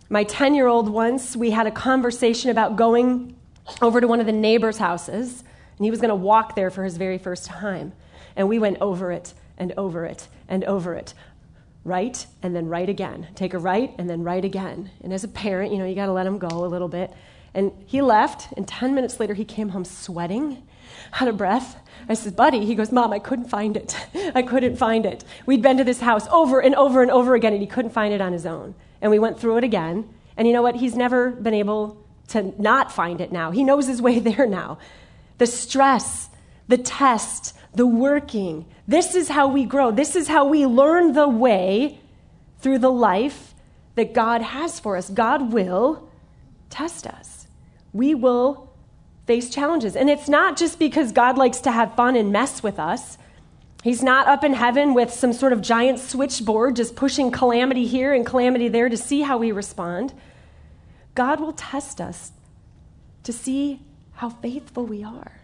My 0.10 0.24
10 0.24 0.56
year 0.56 0.68
old 0.68 0.90
once, 0.90 1.36
we 1.36 1.52
had 1.52 1.68
a 1.68 1.72
conversation 1.72 2.50
about 2.50 2.76
going 2.76 3.36
over 3.82 4.02
to 4.02 4.08
one 4.08 4.20
of 4.20 4.26
the 4.26 4.32
neighbors' 4.32 4.78
houses, 4.78 5.44
and 5.78 5.86
he 5.86 5.92
was 5.92 6.02
going 6.02 6.10
to 6.10 6.16
walk 6.16 6.56
there 6.56 6.70
for 6.72 6.84
his 6.84 6.98
very 6.98 7.18
first 7.18 7.46
time. 7.46 7.94
And 8.36 8.50
we 8.50 8.58
went 8.60 8.78
over 8.82 9.12
it 9.12 9.34
and 9.58 9.74
over 9.78 10.06
it 10.06 10.28
and 10.48 10.64
over 10.64 10.96
it. 10.96 11.14
right 11.84 12.26
and 12.44 12.56
then 12.56 12.68
right 12.68 12.90
again. 12.90 13.28
Take 13.36 13.54
a 13.54 13.58
right 13.58 13.94
and 13.98 14.10
then 14.10 14.24
right 14.24 14.44
again. 14.44 14.92
And 15.04 15.14
as 15.14 15.24
a 15.24 15.28
parent, 15.28 15.72
you 15.72 15.78
know, 15.78 15.86
you 15.86 15.96
got 15.96 16.08
to 16.08 16.12
let 16.12 16.26
him 16.26 16.38
go 16.38 16.48
a 16.48 16.68
little 16.68 16.88
bit. 16.88 17.12
And 17.54 17.72
he 17.88 18.02
left, 18.02 18.52
and 18.56 18.68
10 18.68 18.94
minutes 18.94 19.20
later, 19.20 19.34
he 19.34 19.46
came 19.46 19.70
home 19.70 19.86
sweating, 19.86 20.64
out 21.14 21.28
of 21.28 21.38
breath. 21.38 21.78
I 22.08 22.14
said, 22.14 22.36
Buddy, 22.36 22.66
he 22.66 22.76
goes, 22.76 22.92
Mom, 22.92 23.14
I 23.14 23.20
couldn't 23.20 23.50
find 23.50 23.78
it. 23.78 23.96
I 24.36 24.42
couldn't 24.42 24.78
find 24.78 25.06
it. 25.06 25.24
We'd 25.46 25.62
been 25.62 25.78
to 25.78 25.84
this 25.84 26.00
house 26.00 26.28
over 26.30 26.60
and 26.60 26.76
over 26.76 27.02
and 27.02 27.12
over 27.12 27.36
again, 27.36 27.54
and 27.54 27.62
he 27.62 27.68
couldn't 27.68 27.92
find 27.92 28.14
it 28.14 28.22
on 28.22 28.34
his 28.34 28.46
own. 28.46 28.76
And 29.02 29.12
we 29.12 29.20
went 29.20 29.40
through 29.40 29.58
it 29.58 29.64
again. 29.64 30.10
And 30.38 30.48
you 30.48 30.54
know 30.54 30.62
what? 30.62 30.76
He's 30.76 30.96
never 30.96 31.32
been 31.32 31.54
able 31.54 32.04
to 32.30 32.54
not 32.62 32.92
find 32.92 33.22
it 33.22 33.32
now. 33.32 33.52
He 33.52 33.64
knows 33.64 33.88
his 33.88 34.02
way 34.02 34.20
there 34.20 34.48
now. 34.48 34.80
The 35.38 35.48
stress, 35.48 36.30
the 36.68 36.78
test, 36.78 37.56
the 37.74 37.88
working. 37.88 38.66
This 38.88 39.16
is 39.16 39.30
how 39.30 39.48
we 39.48 39.66
grow. 39.66 39.92
This 39.92 40.16
is 40.16 40.28
how 40.28 40.46
we 40.46 40.66
learn 40.66 41.14
the 41.14 41.28
way 41.28 42.00
through 42.60 42.80
the 42.80 42.92
life 42.92 43.54
that 43.96 44.14
God 44.14 44.42
has 44.42 44.80
for 44.80 44.98
us. 44.98 45.10
God 45.10 45.54
will 45.54 46.10
test 46.70 47.06
us. 47.06 47.48
We 47.94 48.16
will 48.16 48.69
face 49.30 49.48
challenges. 49.48 49.96
And 49.96 50.10
it's 50.10 50.28
not 50.28 50.58
just 50.58 50.80
because 50.80 51.12
God 51.12 51.38
likes 51.38 51.60
to 51.60 51.72
have 51.72 51.94
fun 51.94 52.16
and 52.16 52.32
mess 52.32 52.64
with 52.64 52.80
us. 52.80 53.20
He's 53.84 54.02
not 54.02 54.28
up 54.28 54.44
in 54.44 54.56
heaven 54.56 54.96
with 54.96 55.14
some 55.14 55.34
sort 55.34 55.54
of 55.54 55.62
giant 55.62 56.00
switchboard 56.00 56.76
just 56.76 56.96
pushing 56.96 57.30
calamity 57.30 57.86
here 57.86 58.12
and 58.12 58.26
calamity 58.26 58.70
there 58.70 58.90
to 58.90 58.98
see 58.98 59.22
how 59.22 59.38
we 59.38 59.52
respond. 59.52 60.14
God 61.14 61.40
will 61.40 61.54
test 61.54 62.02
us 62.02 62.32
to 63.22 63.32
see 63.32 63.82
how 64.14 64.30
faithful 64.30 64.84
we 64.88 65.04
are 65.04 65.42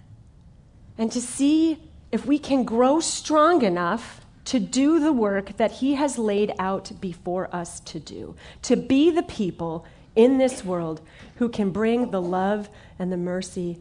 and 0.98 1.12
to 1.12 1.22
see 1.22 1.77
if 2.12 2.25
we 2.25 2.39
can 2.39 2.63
grow 2.63 3.00
strong 3.00 3.62
enough 3.62 4.25
to 4.46 4.60
do 4.60 5.00
the 5.00 5.13
work 5.13 5.58
that 5.58 5.74
He 5.74 5.94
has 5.94 6.18
laid 6.18 6.54
out 6.58 6.92
before 7.00 7.56
us 7.56 7.82
to 7.82 8.00
do, 8.00 8.36
to 8.63 8.75
be 8.75 9.12
the 9.12 9.22
people 9.22 9.86
in 10.15 10.38
this 10.38 10.63
world 10.63 11.01
who 11.36 11.50
can 11.50 11.72
bring 11.72 12.12
the 12.12 12.22
love 12.22 12.69
and 12.98 13.12
the 13.12 13.17
mercy 13.17 13.79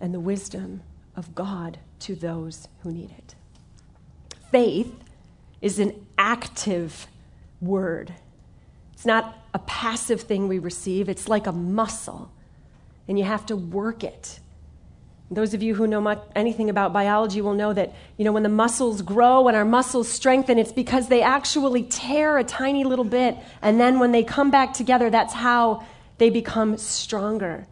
and 0.00 0.12
the 0.12 0.20
wisdom 0.20 0.82
of 1.14 1.34
God 1.34 1.78
to 2.00 2.14
those 2.14 2.68
who 2.82 2.92
need 2.92 3.10
it. 3.10 3.34
Faith 4.50 4.94
is 5.60 5.78
an 5.78 6.06
active 6.18 7.06
word. 7.60 8.14
It's 8.92 9.06
not 9.06 9.38
a 9.52 9.58
passive 9.60 10.22
thing 10.22 10.48
we 10.48 10.58
receive, 10.58 11.08
it's 11.08 11.28
like 11.28 11.46
a 11.46 11.52
muscle, 11.52 12.30
and 13.08 13.18
you 13.18 13.24
have 13.24 13.46
to 13.46 13.56
work 13.56 14.04
it. 14.04 14.40
Those 15.28 15.54
of 15.54 15.62
you 15.62 15.74
who 15.74 15.88
know 15.88 16.00
much, 16.00 16.20
anything 16.36 16.70
about 16.70 16.92
biology 16.92 17.40
will 17.40 17.54
know 17.54 17.72
that, 17.72 17.92
you 18.16 18.24
know, 18.24 18.30
when 18.30 18.44
the 18.44 18.48
muscles 18.48 19.02
grow 19.02 19.48
and 19.48 19.56
our 19.56 19.64
muscles 19.64 20.08
strengthen, 20.08 20.56
it's 20.56 20.70
because 20.70 21.08
they 21.08 21.20
actually 21.20 21.82
tear 21.82 22.38
a 22.38 22.44
tiny 22.44 22.84
little 22.84 23.04
bit. 23.04 23.36
And 23.60 23.80
then 23.80 23.98
when 23.98 24.12
they 24.12 24.22
come 24.22 24.52
back 24.52 24.72
together, 24.72 25.10
that's 25.10 25.34
how 25.34 25.84
they 26.18 26.30
become 26.30 26.78
stronger. 26.78 27.66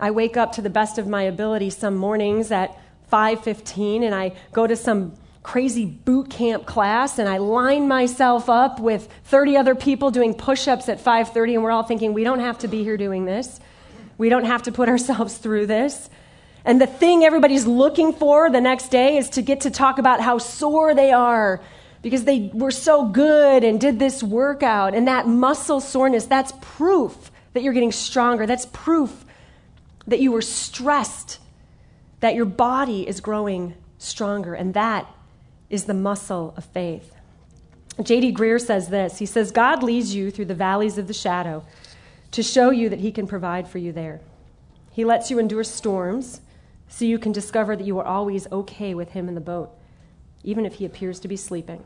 I 0.00 0.10
wake 0.10 0.36
up 0.36 0.52
to 0.52 0.62
the 0.62 0.70
best 0.70 0.98
of 0.98 1.06
my 1.06 1.22
ability 1.22 1.70
some 1.70 1.96
mornings 1.96 2.50
at 2.50 2.76
5:15 3.10 4.02
and 4.02 4.14
I 4.14 4.32
go 4.52 4.66
to 4.66 4.76
some 4.76 5.12
crazy 5.42 5.86
boot 5.86 6.30
camp 6.30 6.66
class 6.66 7.18
and 7.18 7.28
I 7.28 7.38
line 7.38 7.88
myself 7.88 8.50
up 8.50 8.80
with 8.80 9.08
30 9.24 9.56
other 9.56 9.74
people 9.74 10.10
doing 10.10 10.34
push-ups 10.34 10.88
at 10.88 11.00
5:30 11.00 11.54
and 11.54 11.62
we're 11.62 11.70
all 11.70 11.84
thinking 11.84 12.12
we 12.12 12.24
don't 12.24 12.40
have 12.40 12.58
to 12.58 12.68
be 12.68 12.82
here 12.82 12.96
doing 12.96 13.24
this. 13.24 13.60
We 14.18 14.28
don't 14.28 14.44
have 14.44 14.64
to 14.64 14.72
put 14.72 14.88
ourselves 14.90 15.38
through 15.38 15.66
this. 15.66 16.10
And 16.64 16.80
the 16.80 16.86
thing 16.86 17.24
everybody's 17.24 17.66
looking 17.66 18.12
for 18.12 18.50
the 18.50 18.60
next 18.60 18.88
day 18.88 19.16
is 19.16 19.30
to 19.30 19.42
get 19.42 19.62
to 19.62 19.70
talk 19.70 19.98
about 19.98 20.20
how 20.20 20.36
sore 20.36 20.94
they 20.94 21.12
are 21.12 21.62
because 22.02 22.24
they 22.24 22.50
were 22.52 22.70
so 22.70 23.06
good 23.06 23.64
and 23.64 23.80
did 23.80 23.98
this 23.98 24.22
workout. 24.22 24.94
And 24.94 25.08
that 25.08 25.26
muscle 25.26 25.80
soreness, 25.80 26.26
that's 26.26 26.52
proof 26.60 27.30
that 27.54 27.62
you're 27.62 27.72
getting 27.72 27.92
stronger. 27.92 28.46
That's 28.46 28.66
proof 28.66 29.24
that 30.06 30.20
you 30.20 30.32
were 30.32 30.42
stressed, 30.42 31.38
that 32.20 32.34
your 32.34 32.44
body 32.44 33.08
is 33.08 33.20
growing 33.20 33.74
stronger. 33.98 34.54
And 34.54 34.74
that 34.74 35.06
is 35.70 35.84
the 35.84 35.94
muscle 35.94 36.54
of 36.56 36.64
faith. 36.66 37.14
J.D. 38.02 38.32
Greear 38.32 38.60
says 38.60 38.88
this 38.88 39.18
He 39.18 39.26
says, 39.26 39.50
God 39.50 39.82
leads 39.82 40.14
you 40.14 40.30
through 40.30 40.46
the 40.46 40.54
valleys 40.54 40.98
of 40.98 41.08
the 41.08 41.14
shadow 41.14 41.64
to 42.32 42.42
show 42.42 42.70
you 42.70 42.88
that 42.88 43.00
He 43.00 43.12
can 43.12 43.26
provide 43.26 43.68
for 43.68 43.78
you 43.78 43.92
there. 43.92 44.20
He 44.90 45.04
lets 45.04 45.30
you 45.30 45.38
endure 45.38 45.64
storms 45.64 46.40
so 46.88 47.04
you 47.04 47.18
can 47.18 47.32
discover 47.32 47.76
that 47.76 47.86
you 47.86 47.98
are 47.98 48.04
always 48.04 48.50
okay 48.50 48.94
with 48.94 49.10
Him 49.10 49.28
in 49.28 49.34
the 49.34 49.40
boat, 49.40 49.70
even 50.42 50.66
if 50.66 50.74
He 50.74 50.84
appears 50.84 51.20
to 51.20 51.28
be 51.28 51.36
sleeping. 51.36 51.84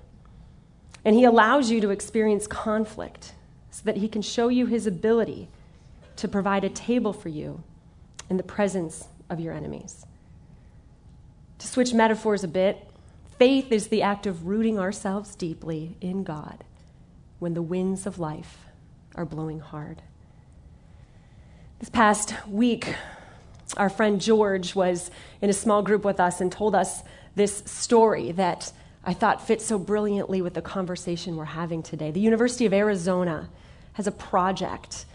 And 1.05 1.15
He 1.15 1.25
allows 1.25 1.71
you 1.71 1.81
to 1.81 1.91
experience 1.91 2.47
conflict 2.47 3.35
so 3.71 3.83
that 3.85 3.99
He 3.99 4.09
can 4.09 4.23
show 4.23 4.49
you 4.49 4.67
His 4.67 4.87
ability 4.87 5.49
to 6.17 6.29
provide 6.29 6.65
a 6.65 6.69
table 6.69 7.13
for 7.13 7.29
you 7.29 7.63
in 8.31 8.37
the 8.37 8.43
presence 8.43 9.09
of 9.29 9.41
your 9.41 9.53
enemies. 9.53 10.07
To 11.59 11.67
switch 11.67 11.95
metaphors 11.95 12.45
a 12.45 12.49
bit, 12.49 12.89
faith 13.39 13.73
is 13.73 13.89
the 13.89 14.03
act 14.03 14.27
of 14.27 14.47
rooting 14.47 14.79
ourselves 14.79 15.35
deeply 15.35 15.97
in 16.01 16.23
God 16.25 16.65
when 17.39 17.55
the 17.55 17.63
winds 17.63 18.07
of 18.07 18.19
life 18.19 18.67
are 19.15 19.25
blowing 19.25 19.61
hard. 19.61 20.03
This 21.83 21.91
past 21.91 22.35
week, 22.47 22.95
our 23.77 23.91
friend 23.91 24.21
George 24.21 24.77
was 24.77 25.11
in 25.41 25.51
a 25.51 25.53
small 25.53 25.83
group 25.83 26.05
with 26.05 26.21
us 26.21 26.41
and 26.41 26.53
told 26.53 26.77
us 26.77 27.03
this 27.35 27.65
story 27.67 28.31
that 28.31 28.73
I 29.03 29.15
thought 29.15 29.45
fit 29.45 29.61
so 29.61 29.81
brilliantly 29.81 30.43
with 30.43 30.55
the 30.55 30.63
conversation 30.63 31.35
we're 31.35 31.45
having 31.45 31.83
today. 31.83 32.13
The 32.13 32.21
University 32.21 32.67
of 32.67 32.73
Arizona 32.73 33.49
has 33.95 34.07
a 34.07 34.13
project, 34.13 35.07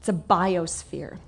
it's 0.00 0.08
a 0.08 0.12
biosphere. 0.12 1.18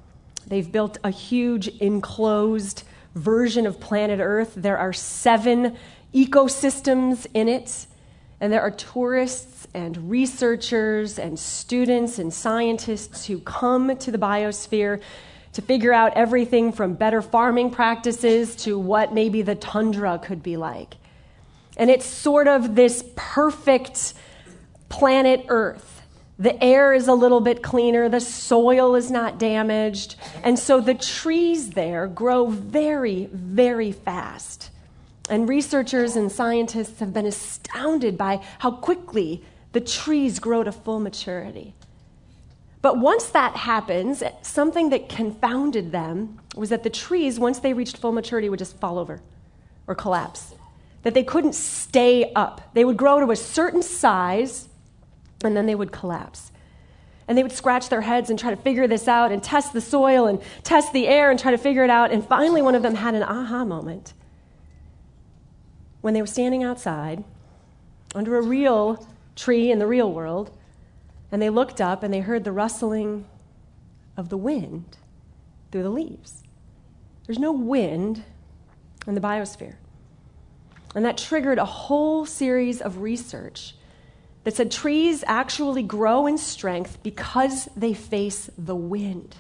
They've 0.49 0.73
built 0.73 0.99
a 1.05 1.11
huge 1.11 1.69
enclosed 1.79 2.83
version 3.15 3.69
of 3.69 3.79
planet 3.79 4.19
Earth. 4.21 4.53
There 4.57 4.79
are 4.79 4.93
seven 4.93 5.77
ecosystems 6.13 7.29
in 7.33 7.47
it, 7.47 7.87
and 8.41 8.53
there 8.53 8.63
are 8.63 8.73
tourists 8.73 9.62
and 9.75 10.11
researchers 10.11 11.19
and 11.19 11.39
students 11.39 12.19
and 12.19 12.33
scientists 12.33 13.27
who 13.27 13.39
come 13.41 13.97
to 13.97 14.11
the 14.11 14.19
biosphere 14.19 15.01
to 15.53 15.63
figure 15.63 15.93
out 15.93 16.13
everything 16.15 16.73
from 16.73 16.95
better 16.95 17.23
farming 17.23 17.71
practices 17.71 18.57
to 18.57 18.79
what 18.79 19.13
maybe 19.13 19.43
the 19.43 19.55
tundra 19.55 20.19
could 20.19 20.43
be 20.43 20.57
like. 20.57 20.97
And 21.77 21.91
it's 21.91 22.07
sort 22.07 22.49
of 22.49 22.75
this 22.75 23.05
perfect 23.17 24.15
planet 24.89 25.47
Earth. 25.49 26.03
The 26.39 26.63
air 26.63 26.93
is 26.93 27.09
a 27.09 27.15
little 27.15 27.41
bit 27.41 27.63
cleaner, 27.63 28.09
the 28.09 28.21
soil 28.21 28.95
is 28.95 29.11
not 29.11 29.39
damaged, 29.39 30.17
and 30.43 30.59
so 30.59 30.81
the 30.81 30.95
trees 30.95 31.71
there 31.71 32.07
grow 32.07 32.47
very, 32.47 33.27
very 33.33 33.93
fast. 33.93 34.71
And 35.31 35.49
researchers 35.49 36.17
and 36.17 36.33
scientists 36.33 36.99
have 37.01 37.13
been 37.13 37.27
astounded 37.27 38.19
by 38.19 38.43
how 38.59 38.73
quickly 38.73 39.45
the 39.73 39.81
trees 39.81 40.39
grow 40.39 40.63
to 40.63 40.73
full 40.73 41.01
maturity. 41.01 41.75
But 42.83 42.99
once 42.99 43.27
that 43.29 43.57
happens, 43.57 44.23
something 44.43 44.91
that 44.91 45.09
confounded 45.09 45.93
them 45.93 46.41
was 46.57 46.71
that 46.71 46.83
the 46.83 46.91
trees, 46.91 47.39
once 47.39 47.61
they 47.61 47.73
reached 47.73 47.97
full 47.97 48.13
maturity, 48.13 48.49
would 48.49 48.59
just 48.59 48.77
fall 48.79 48.99
over 48.99 49.23
or 49.87 49.95
collapse. 49.95 50.55
That 51.03 51.15
they 51.15 51.23
couldn't 51.25 51.55
stay 51.55 52.33
up. 52.35 52.75
They 52.75 52.85
would 52.85 52.97
grow 52.97 53.21
to 53.21 53.31
a 53.31 53.37
certain 53.37 53.83
size 53.83 54.69
and 55.45 55.57
then 55.57 55.67
they 55.67 55.75
would 55.75 55.93
collapse. 55.93 56.51
And 57.29 57.39
they 57.39 57.43
would 57.43 57.53
scratch 57.53 57.89
their 57.89 58.01
heads 58.01 58.31
and 58.31 58.39
try 58.39 58.51
to 58.51 58.57
figure 58.57 58.87
this 58.87 59.07
out 59.09 59.33
and 59.33 59.43
test 59.43 59.73
the 59.73 59.81
soil 59.81 60.27
and 60.27 60.41
test 60.65 60.93
the 60.93 61.07
air 61.07 61.31
and 61.31 61.39
try 61.39 61.53
to 61.53 61.59
figure 61.59 61.85
it 61.85 61.91
out. 61.91 62.11
And 62.11 62.27
finally, 62.27 62.63
one 62.63 62.75
of 62.75 62.83
them 62.83 62.97
had 62.97 63.15
an 63.15 63.23
aha 63.23 63.65
moment 63.65 64.13
when 66.01 66.15
they 66.15 66.21
were 66.21 66.27
standing 66.27 66.65
outside 66.65 67.23
under 68.15 68.37
a 68.37 68.43
real 68.43 69.07
tree 69.37 69.71
in 69.71 69.79
the 69.79 69.87
real 69.87 70.11
world, 70.11 70.57
and 71.31 71.41
they 71.41 71.51
looked 71.51 71.81
up 71.81 72.03
and 72.03 72.13
they 72.13 72.21
heard 72.21 72.45
the 72.45 72.53
rustling 72.53 73.25
of 74.17 74.29
the 74.29 74.37
wind 74.37 74.97
through 75.71 75.83
the 75.83 75.91
leaves. 75.91 76.43
There's 77.27 77.39
no 77.39 77.53
wind 77.53 78.23
in 79.07 79.15
the 79.15 79.21
biosphere. 79.21 79.77
And 80.95 81.05
that 81.05 81.17
triggered 81.17 81.59
a 81.59 81.65
whole 81.65 82.27
series 82.27 82.81
of 82.81 82.99
research 82.99 83.75
that 84.45 84.55
said 84.55 84.71
trees 84.71 85.25
actually 85.27 85.83
grow 85.83 86.27
in 86.27 86.37
strength 86.37 86.99
because 87.03 87.69
they 87.77 87.95
face 87.95 88.51
the 88.59 88.77
wind. 88.77 89.37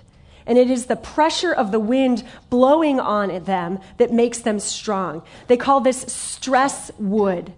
And 0.46 0.58
it 0.58 0.70
is 0.70 0.86
the 0.86 0.96
pressure 0.96 1.52
of 1.52 1.70
the 1.70 1.78
wind 1.78 2.24
blowing 2.50 2.98
on 2.98 3.44
them 3.44 3.78
that 3.98 4.12
makes 4.12 4.38
them 4.38 4.58
strong. 4.58 5.22
They 5.46 5.56
call 5.56 5.80
this 5.80 6.00
stress 6.12 6.90
wood. 6.98 7.52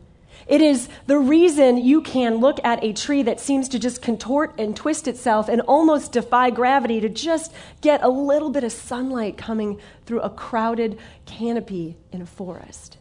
It 0.47 0.61
is 0.61 0.89
the 1.07 1.19
reason 1.19 1.79
you 1.79 2.03
can 2.03 2.37
look 2.37 2.59
at 2.65 2.85
a 2.85 2.93
tree 2.93 3.23
that 3.23 3.41
seems 3.41 3.69
to 3.71 3.79
just 3.79 4.03
contort 4.03 4.55
and 4.59 4.77
twist 4.77 5.09
itself 5.09 5.49
and 5.49 5.61
almost 5.63 6.13
defy 6.13 6.51
gravity 6.51 7.01
to 7.01 7.09
just 7.09 7.53
get 7.81 8.03
a 8.03 8.09
little 8.09 8.51
bit 8.51 8.63
of 8.65 8.73
sunlight 8.73 9.39
coming 9.39 9.81
through 10.05 10.21
a 10.21 10.31
crowded 10.31 10.99
canopy 11.25 11.97
in 12.13 12.21
a 12.21 12.27
forest. 12.27 12.99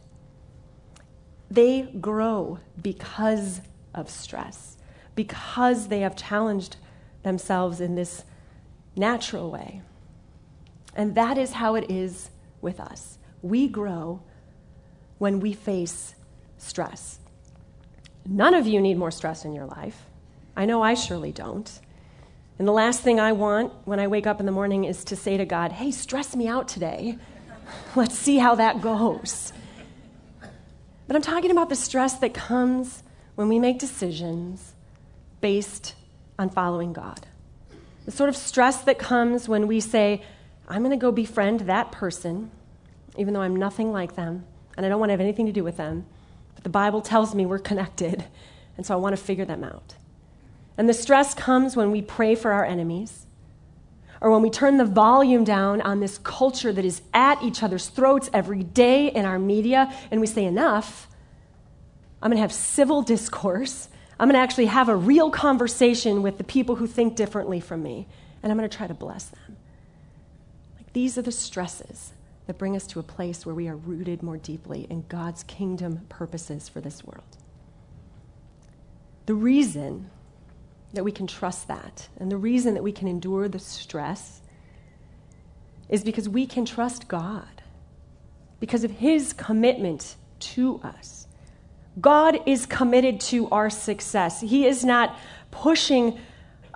they 1.50 1.82
grow 2.00 2.58
because 2.82 3.60
of 3.94 4.10
stress, 4.10 4.76
because 5.14 5.88
they 5.88 6.00
have 6.00 6.16
challenged 6.16 6.76
themselves 7.22 7.80
in 7.80 7.94
this 7.94 8.24
natural 8.96 9.50
way. 9.50 9.80
And 10.96 11.14
that 11.14 11.38
is 11.38 11.52
how 11.52 11.74
it 11.74 11.90
is 11.90 12.30
with 12.60 12.80
us. 12.80 13.18
We 13.42 13.68
grow 13.68 14.22
when 15.18 15.40
we 15.40 15.52
face 15.52 16.14
stress. 16.58 17.20
None 18.26 18.54
of 18.54 18.66
you 18.66 18.80
need 18.80 18.96
more 18.96 19.10
stress 19.10 19.44
in 19.44 19.54
your 19.54 19.66
life. 19.66 20.06
I 20.56 20.64
know 20.64 20.82
I 20.82 20.94
surely 20.94 21.32
don't. 21.32 21.70
And 22.58 22.68
the 22.68 22.72
last 22.72 23.00
thing 23.00 23.18
I 23.18 23.32
want 23.32 23.72
when 23.84 23.98
I 23.98 24.06
wake 24.06 24.26
up 24.26 24.40
in 24.40 24.46
the 24.46 24.52
morning 24.52 24.84
is 24.84 25.04
to 25.04 25.16
say 25.16 25.36
to 25.36 25.44
God, 25.44 25.72
hey, 25.72 25.90
stress 25.90 26.36
me 26.36 26.46
out 26.46 26.68
today. 26.68 27.18
Let's 27.96 28.16
see 28.16 28.38
how 28.38 28.54
that 28.54 28.80
goes. 28.80 29.52
But 31.06 31.16
I'm 31.16 31.22
talking 31.22 31.50
about 31.50 31.68
the 31.68 31.76
stress 31.76 32.14
that 32.20 32.32
comes 32.32 33.02
when 33.34 33.48
we 33.48 33.58
make 33.58 33.78
decisions 33.78 34.74
based 35.40 35.94
on 36.38 36.48
following 36.48 36.92
God. 36.92 37.26
The 38.04 38.10
sort 38.10 38.28
of 38.28 38.36
stress 38.36 38.82
that 38.82 38.98
comes 38.98 39.48
when 39.48 39.66
we 39.66 39.80
say, 39.80 40.22
I'm 40.68 40.82
going 40.82 40.90
to 40.90 40.96
go 40.96 41.10
befriend 41.10 41.60
that 41.60 41.92
person, 41.92 42.50
even 43.16 43.34
though 43.34 43.42
I'm 43.42 43.56
nothing 43.56 43.92
like 43.92 44.14
them, 44.14 44.46
and 44.76 44.86
I 44.86 44.88
don't 44.88 45.00
want 45.00 45.10
to 45.10 45.14
have 45.14 45.20
anything 45.20 45.46
to 45.46 45.52
do 45.52 45.64
with 45.64 45.76
them. 45.76 46.06
But 46.54 46.64
the 46.64 46.70
Bible 46.70 47.00
tells 47.00 47.34
me 47.34 47.46
we're 47.46 47.58
connected, 47.58 48.24
and 48.76 48.86
so 48.86 48.94
I 48.94 48.96
want 48.96 49.16
to 49.16 49.22
figure 49.22 49.44
them 49.44 49.64
out. 49.64 49.94
And 50.76 50.88
the 50.88 50.94
stress 50.94 51.34
comes 51.34 51.76
when 51.76 51.90
we 51.90 52.02
pray 52.02 52.34
for 52.34 52.52
our 52.52 52.64
enemies, 52.64 53.26
or 54.20 54.30
when 54.30 54.42
we 54.42 54.50
turn 54.50 54.78
the 54.78 54.84
volume 54.84 55.44
down 55.44 55.80
on 55.82 56.00
this 56.00 56.18
culture 56.18 56.72
that 56.72 56.84
is 56.84 57.02
at 57.12 57.42
each 57.42 57.62
other's 57.62 57.88
throats 57.88 58.30
every 58.32 58.62
day 58.62 59.08
in 59.08 59.24
our 59.24 59.38
media, 59.38 59.92
and 60.10 60.20
we 60.20 60.26
say, 60.26 60.44
Enough. 60.44 61.08
I'm 62.22 62.30
going 62.30 62.38
to 62.38 62.42
have 62.42 62.54
civil 62.54 63.02
discourse. 63.02 63.90
I'm 64.18 64.28
going 64.28 64.34
to 64.34 64.42
actually 64.42 64.66
have 64.66 64.88
a 64.88 64.96
real 64.96 65.30
conversation 65.30 66.22
with 66.22 66.38
the 66.38 66.44
people 66.44 66.76
who 66.76 66.86
think 66.86 67.16
differently 67.16 67.60
from 67.60 67.82
me, 67.82 68.06
and 68.42 68.50
I'm 68.50 68.56
going 68.56 68.68
to 68.68 68.74
try 68.74 68.86
to 68.86 68.94
bless 68.94 69.24
them. 69.24 69.58
Like 70.78 70.90
these 70.94 71.18
are 71.18 71.22
the 71.22 71.30
stresses 71.30 72.13
that 72.46 72.58
bring 72.58 72.76
us 72.76 72.86
to 72.88 73.00
a 73.00 73.02
place 73.02 73.46
where 73.46 73.54
we 73.54 73.68
are 73.68 73.76
rooted 73.76 74.22
more 74.22 74.36
deeply 74.36 74.86
in 74.90 75.04
God's 75.08 75.42
kingdom 75.44 76.06
purposes 76.08 76.68
for 76.68 76.80
this 76.80 77.04
world. 77.04 77.36
The 79.26 79.34
reason 79.34 80.10
that 80.94 81.04
we 81.04 81.12
can 81.12 81.26
trust 81.26 81.68
that. 81.68 82.08
And 82.18 82.30
the 82.30 82.36
reason 82.36 82.74
that 82.74 82.82
we 82.82 82.92
can 82.92 83.08
endure 83.08 83.48
the 83.48 83.58
stress 83.58 84.40
is 85.88 86.02
because 86.02 86.28
we 86.28 86.46
can 86.46 86.64
trust 86.64 87.08
God, 87.08 87.62
because 88.60 88.84
of 88.84 88.90
His 88.90 89.32
commitment 89.32 90.16
to 90.40 90.80
us. 90.82 91.26
God 92.00 92.40
is 92.46 92.66
committed 92.66 93.20
to 93.20 93.48
our 93.50 93.70
success. 93.70 94.40
He 94.40 94.66
is 94.66 94.84
not 94.84 95.16
pushing 95.50 96.18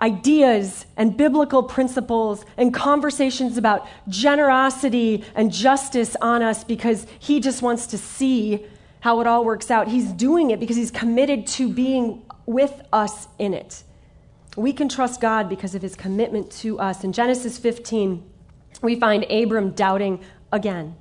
ideas 0.01 0.85
and 0.97 1.15
biblical 1.15 1.63
principles 1.63 2.45
and 2.57 2.73
conversations 2.73 3.57
about 3.57 3.87
generosity 4.07 5.23
and 5.35 5.51
justice 5.51 6.15
on 6.21 6.41
us 6.41 6.63
because 6.63 7.05
He 7.19 7.39
just 7.39 7.61
wants 7.61 7.87
to 7.87 7.97
see 7.97 8.65
how 9.01 9.21
it 9.21 9.27
all 9.27 9.45
works 9.45 9.71
out. 9.71 9.87
He's 9.87 10.11
doing 10.11 10.51
it 10.51 10.59
because 10.59 10.75
He's 10.75 10.91
committed 10.91 11.47
to 11.47 11.69
being 11.69 12.21
with 12.45 12.81
us 12.91 13.27
in 13.37 13.53
it. 13.53 13.83
We 14.57 14.73
can 14.73 14.89
trust 14.89 15.21
God 15.21 15.47
because 15.47 15.75
of 15.75 15.81
his 15.81 15.95
commitment 15.95 16.51
to 16.53 16.79
us. 16.79 17.03
In 17.03 17.13
Genesis 17.13 17.57
15, 17.57 18.23
we 18.81 18.99
find 18.99 19.23
Abram 19.29 19.71
doubting 19.71 20.19
again. 20.51 20.95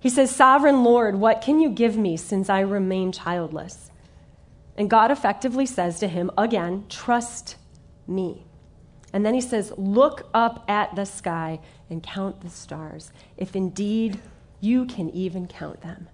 He 0.00 0.08
says, 0.08 0.34
Sovereign 0.34 0.84
Lord, 0.84 1.16
what 1.16 1.42
can 1.42 1.60
you 1.60 1.70
give 1.70 1.96
me 1.96 2.16
since 2.16 2.48
I 2.48 2.60
remain 2.60 3.10
childless? 3.10 3.90
And 4.76 4.88
God 4.88 5.10
effectively 5.10 5.66
says 5.66 5.98
to 5.98 6.08
him 6.08 6.30
again, 6.38 6.84
Trust 6.88 7.56
me. 8.08 8.44
And 9.12 9.24
then 9.24 9.34
he 9.34 9.40
says, 9.40 9.72
Look 9.76 10.28
up 10.34 10.64
at 10.68 10.94
the 10.96 11.04
sky 11.04 11.60
and 11.90 12.02
count 12.02 12.40
the 12.40 12.50
stars, 12.50 13.12
if 13.36 13.56
indeed 13.56 14.18
you 14.60 14.86
can 14.86 15.10
even 15.10 15.46
count 15.46 15.80
them. 15.80 16.08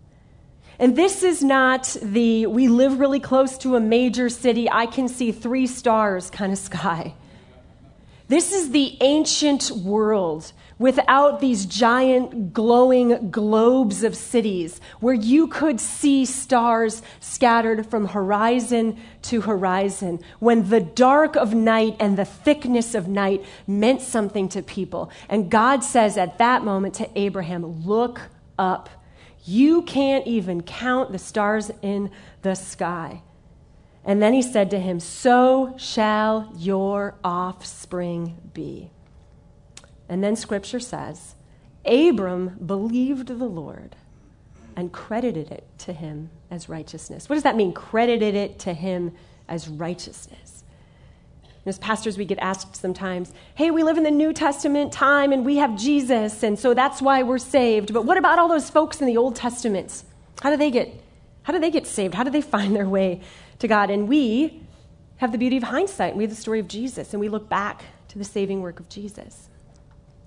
And 0.78 0.96
this 0.96 1.22
is 1.22 1.42
not 1.42 1.96
the 2.02 2.46
we 2.46 2.68
live 2.68 2.98
really 2.98 3.20
close 3.20 3.58
to 3.58 3.76
a 3.76 3.80
major 3.80 4.28
city, 4.28 4.68
I 4.70 4.86
can 4.86 5.08
see 5.08 5.32
three 5.32 5.66
stars 5.66 6.30
kind 6.30 6.52
of 6.52 6.58
sky. 6.70 7.14
This 8.26 8.52
is 8.52 8.70
the 8.70 8.96
ancient 9.00 9.70
world 9.70 10.52
without 10.84 11.40
these 11.40 11.64
giant 11.64 12.52
glowing 12.52 13.30
globes 13.30 14.04
of 14.04 14.14
cities 14.14 14.82
where 15.00 15.14
you 15.14 15.46
could 15.46 15.80
see 15.80 16.26
stars 16.26 17.00
scattered 17.20 17.86
from 17.86 18.08
horizon 18.08 18.94
to 19.22 19.40
horizon 19.40 20.20
when 20.40 20.68
the 20.68 20.80
dark 20.80 21.36
of 21.36 21.54
night 21.54 21.96
and 21.98 22.18
the 22.18 22.24
thickness 22.26 22.94
of 22.94 23.08
night 23.08 23.42
meant 23.66 24.02
something 24.02 24.46
to 24.46 24.60
people. 24.60 25.10
And 25.30 25.50
God 25.50 25.82
says 25.82 26.18
at 26.18 26.36
that 26.36 26.62
moment 26.62 26.92
to 26.96 27.08
Abraham, 27.18 27.86
Look 27.86 28.20
up 28.58 28.90
you 29.46 29.82
can't 29.82 30.26
even 30.26 30.62
count 30.62 31.12
the 31.12 31.18
stars 31.18 31.70
in 31.80 32.10
the 32.42 32.54
sky. 32.54 33.22
And 34.04 34.22
then 34.22 34.34
he 34.34 34.42
said 34.42 34.70
to 34.70 34.78
him, 34.78 35.00
So 35.00 35.74
shall 35.78 36.52
your 36.56 37.14
offspring 37.24 38.36
be. 38.52 38.90
And 40.08 40.22
then 40.22 40.36
scripture 40.36 40.80
says, 40.80 41.34
Abram 41.84 42.58
believed 42.64 43.28
the 43.28 43.34
Lord 43.34 43.96
and 44.76 44.92
credited 44.92 45.50
it 45.50 45.64
to 45.78 45.92
him 45.92 46.30
as 46.50 46.68
righteousness. 46.68 47.28
What 47.28 47.36
does 47.36 47.42
that 47.44 47.56
mean? 47.56 47.72
Credited 47.72 48.34
it 48.34 48.58
to 48.60 48.74
him 48.74 49.12
as 49.48 49.68
righteousness. 49.68 50.64
As 51.66 51.78
pastors, 51.78 52.18
we 52.18 52.26
get 52.26 52.38
asked 52.40 52.76
sometimes, 52.76 53.32
hey, 53.54 53.70
we 53.70 53.82
live 53.82 53.96
in 53.96 54.02
the 54.02 54.10
New 54.10 54.34
Testament 54.34 54.92
time 54.92 55.32
and 55.32 55.46
we 55.46 55.56
have 55.56 55.78
Jesus, 55.78 56.42
and 56.42 56.58
so 56.58 56.74
that's 56.74 57.00
why 57.00 57.22
we're 57.22 57.38
saved. 57.38 57.94
But 57.94 58.04
what 58.04 58.18
about 58.18 58.38
all 58.38 58.48
those 58.48 58.68
folks 58.68 59.00
in 59.00 59.06
the 59.06 59.16
Old 59.16 59.34
Testament? 59.34 60.02
How 60.42 60.50
do 60.50 60.58
they 60.58 60.70
get, 60.70 60.92
how 61.44 61.54
do 61.54 61.58
they 61.58 61.70
get 61.70 61.86
saved? 61.86 62.14
How 62.14 62.22
do 62.22 62.30
they 62.30 62.40
find 62.54 62.76
their 62.76 62.88
way 62.88 63.22
to 63.60 63.68
God? 63.68 63.88
And 63.88 64.08
we 64.08 64.62
have 65.16 65.32
the 65.32 65.38
beauty 65.38 65.56
of 65.56 65.62
hindsight. 65.62 66.16
We 66.16 66.24
have 66.24 66.30
the 66.30 66.36
story 66.36 66.60
of 66.60 66.68
Jesus, 66.68 67.14
and 67.14 67.20
we 67.20 67.30
look 67.30 67.48
back 67.48 67.84
to 68.08 68.18
the 68.18 68.24
saving 68.24 68.60
work 68.60 68.78
of 68.78 68.90
Jesus. 68.90 69.48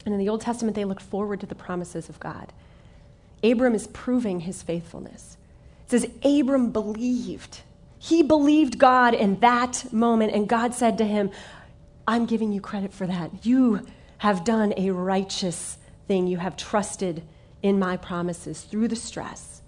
And 0.08 0.14
in 0.14 0.20
the 0.20 0.30
Old 0.30 0.42
Testament, 0.42 0.76
they 0.76 0.86
look 0.86 1.02
forward 1.02 1.42
to 1.42 1.46
the 1.46 1.54
promises 1.54 2.08
of 2.08 2.20
God. 2.20 2.52
Abram 3.44 3.76
is 3.76 3.88
proving 3.88 4.40
his 4.40 4.64
faithfulness. 4.64 5.38
It 5.86 5.92
says, 5.92 6.10
Abram 6.24 6.72
believed 6.72 7.60
he 8.00 8.24
believed 8.24 8.78
God 8.78 9.14
in 9.14 9.40
that 9.40 9.92
moment, 9.92 10.34
and 10.34 10.48
God 10.48 10.74
said 10.74 10.98
to 11.00 11.06
him, 11.06 11.32
I'm 12.08 12.26
giving 12.26 12.52
you 12.52 12.62
credit 12.62 12.94
for 12.94 13.08
that. 13.08 13.46
You 13.46 13.86
have 14.20 14.44
done 14.44 14.74
a 14.78 14.92
righteous 14.92 15.78
thing. 16.08 16.28
You 16.28 16.38
have 16.38 16.56
trusted 16.56 17.24
in 17.62 17.80
my 17.80 17.98
promises 17.98 18.62
through 18.62 18.88
the 18.88 18.96
stress 18.96 19.62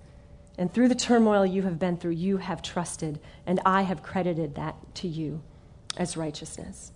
and 0.58 0.72
through 0.72 0.88
the 0.88 0.96
turmoil 0.96 1.46
you 1.46 1.64
have 1.64 1.80
been 1.80 1.98
through. 1.98 2.12
You 2.12 2.38
have 2.38 2.62
trusted, 2.62 3.20
and 3.46 3.60
I 3.66 3.82
have 3.82 4.04
credited 4.04 4.56
that 4.56 4.76
to 4.96 5.08
you 5.08 5.42
as 5.98 6.16
righteousness. 6.16 6.92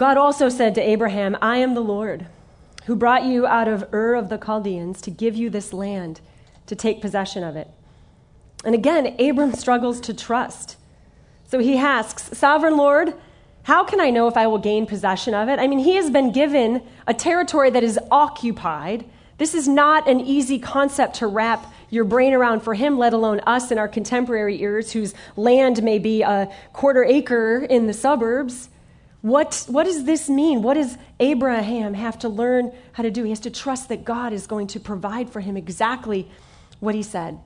God 0.00 0.16
also 0.16 0.48
said 0.48 0.74
to 0.76 0.80
Abraham, 0.80 1.36
I 1.42 1.58
am 1.58 1.74
the 1.74 1.82
Lord 1.82 2.24
who 2.86 2.96
brought 2.96 3.24
you 3.24 3.46
out 3.46 3.68
of 3.68 3.84
Ur 3.92 4.14
of 4.14 4.30
the 4.30 4.38
Chaldeans 4.38 5.02
to 5.02 5.10
give 5.10 5.36
you 5.36 5.50
this 5.50 5.74
land 5.74 6.22
to 6.68 6.74
take 6.74 7.02
possession 7.02 7.44
of 7.44 7.54
it. 7.54 7.68
And 8.64 8.74
again, 8.74 9.14
Abram 9.20 9.52
struggles 9.52 10.00
to 10.00 10.14
trust. 10.14 10.78
So 11.48 11.58
he 11.58 11.76
asks, 11.76 12.34
Sovereign 12.38 12.78
Lord, 12.78 13.12
how 13.64 13.84
can 13.84 14.00
I 14.00 14.08
know 14.08 14.26
if 14.26 14.38
I 14.38 14.46
will 14.46 14.56
gain 14.56 14.86
possession 14.86 15.34
of 15.34 15.50
it? 15.50 15.58
I 15.58 15.66
mean, 15.66 15.80
he 15.80 15.96
has 15.96 16.08
been 16.08 16.32
given 16.32 16.80
a 17.06 17.12
territory 17.12 17.68
that 17.68 17.84
is 17.84 17.98
occupied. 18.10 19.04
This 19.36 19.54
is 19.54 19.68
not 19.68 20.08
an 20.08 20.18
easy 20.18 20.58
concept 20.58 21.16
to 21.16 21.26
wrap 21.26 21.70
your 21.90 22.04
brain 22.04 22.32
around 22.32 22.60
for 22.60 22.72
him, 22.72 22.96
let 22.96 23.12
alone 23.12 23.40
us 23.40 23.70
in 23.70 23.76
our 23.76 23.86
contemporary 23.86 24.62
ears, 24.62 24.92
whose 24.92 25.12
land 25.36 25.82
may 25.82 25.98
be 25.98 26.22
a 26.22 26.50
quarter 26.72 27.04
acre 27.04 27.66
in 27.68 27.86
the 27.86 27.92
suburbs. 27.92 28.69
What, 29.22 29.66
what 29.68 29.84
does 29.84 30.04
this 30.04 30.30
mean? 30.30 30.62
What 30.62 30.74
does 30.74 30.96
Abraham 31.18 31.94
have 31.94 32.18
to 32.20 32.28
learn 32.28 32.72
how 32.92 33.02
to 33.02 33.10
do? 33.10 33.24
He 33.24 33.30
has 33.30 33.40
to 33.40 33.50
trust 33.50 33.88
that 33.90 34.04
God 34.04 34.32
is 34.32 34.46
going 34.46 34.68
to 34.68 34.80
provide 34.80 35.30
for 35.30 35.40
him 35.40 35.56
exactly 35.56 36.30
what 36.78 36.94
he 36.94 37.02
said. 37.02 37.38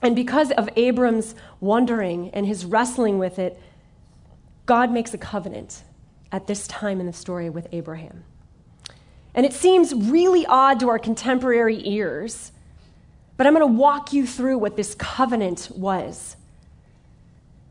And 0.00 0.16
because 0.16 0.50
of 0.52 0.68
Abram's 0.74 1.34
wondering 1.60 2.30
and 2.30 2.46
his 2.46 2.64
wrestling 2.64 3.18
with 3.18 3.38
it, 3.38 3.60
God 4.64 4.90
makes 4.90 5.12
a 5.12 5.18
covenant 5.18 5.82
at 6.32 6.46
this 6.46 6.66
time 6.66 6.98
in 6.98 7.06
the 7.06 7.12
story 7.12 7.50
with 7.50 7.68
Abraham. 7.72 8.24
And 9.34 9.46
it 9.46 9.52
seems 9.52 9.94
really 9.94 10.46
odd 10.46 10.80
to 10.80 10.88
our 10.88 10.98
contemporary 10.98 11.86
ears, 11.86 12.52
but 13.36 13.46
I'm 13.46 13.54
going 13.54 13.66
to 13.66 13.78
walk 13.80 14.12
you 14.12 14.26
through 14.26 14.58
what 14.58 14.76
this 14.76 14.94
covenant 14.94 15.70
was. 15.74 16.36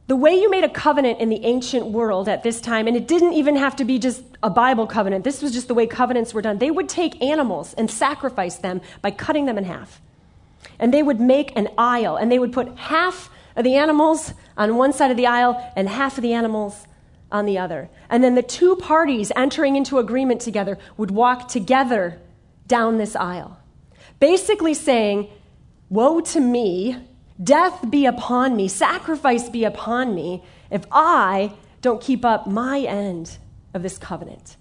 The 0.08 0.16
way 0.16 0.34
you 0.36 0.50
made 0.50 0.64
a 0.64 0.70
covenant 0.70 1.20
in 1.20 1.30
the 1.30 1.44
ancient 1.46 1.86
world 1.86 2.28
at 2.28 2.44
this 2.44 2.60
time, 2.60 2.88
and 2.88 2.98
it 2.98 3.08
didn't 3.08 3.34
even 3.34 3.56
have 3.56 3.76
to 3.78 3.86
be 3.86 3.98
just 3.98 4.24
a 4.44 4.50
Bible 4.50 4.88
covenant, 4.88 5.24
this 5.24 5.42
was 5.42 5.54
just 5.54 5.68
the 5.68 5.74
way 5.74 5.88
covenants 5.88 6.34
were 6.34 6.42
done. 6.42 6.58
They 6.58 6.72
would 6.72 6.90
take 6.90 7.22
animals 7.22 7.74
and 7.76 7.90
sacrifice 7.90 8.58
them 8.58 8.82
by 9.02 9.12
cutting 9.12 9.46
them 9.46 9.58
in 9.58 9.64
half. 9.64 10.02
And 10.80 10.94
they 10.94 11.04
would 11.04 11.20
make 11.20 11.56
an 11.56 11.70
aisle, 11.78 12.18
and 12.18 12.32
they 12.32 12.40
would 12.40 12.52
put 12.52 12.78
half 12.78 13.30
of 13.56 13.64
the 13.64 13.76
animals 13.76 14.34
on 14.58 14.76
one 14.76 14.94
side 14.94 15.12
of 15.12 15.18
the 15.18 15.28
aisle 15.28 15.72
and 15.76 15.88
half 15.88 16.18
of 16.18 16.24
the 16.24 16.34
animals 16.34 16.88
on 17.32 17.46
the 17.46 17.58
other. 17.58 17.90
And 18.10 18.24
then 18.24 18.36
the 18.36 18.44
two 18.44 18.76
parties 18.76 19.32
entering 19.36 19.76
into 19.76 19.98
agreement 19.98 20.42
together 20.42 20.78
would 20.98 21.12
walk 21.12 21.48
together 21.48 22.20
down 22.68 22.98
this 22.98 23.16
aisle, 23.16 23.58
basically 24.20 24.74
saying, 24.74 25.30
Woe 25.90 26.22
to 26.22 26.40
me, 26.40 26.98
death 27.42 27.90
be 27.90 28.06
upon 28.06 28.56
me, 28.56 28.68
sacrifice 28.68 29.50
be 29.50 29.64
upon 29.64 30.14
me, 30.16 30.44
if 30.70 30.86
I 30.92 31.54
don't 31.82 32.02
keep 32.02 32.24
up 32.24 32.48
my 32.48 32.80
end 32.80 33.38
of 33.74 33.84
this 33.84 33.98
covenant. 33.98 34.58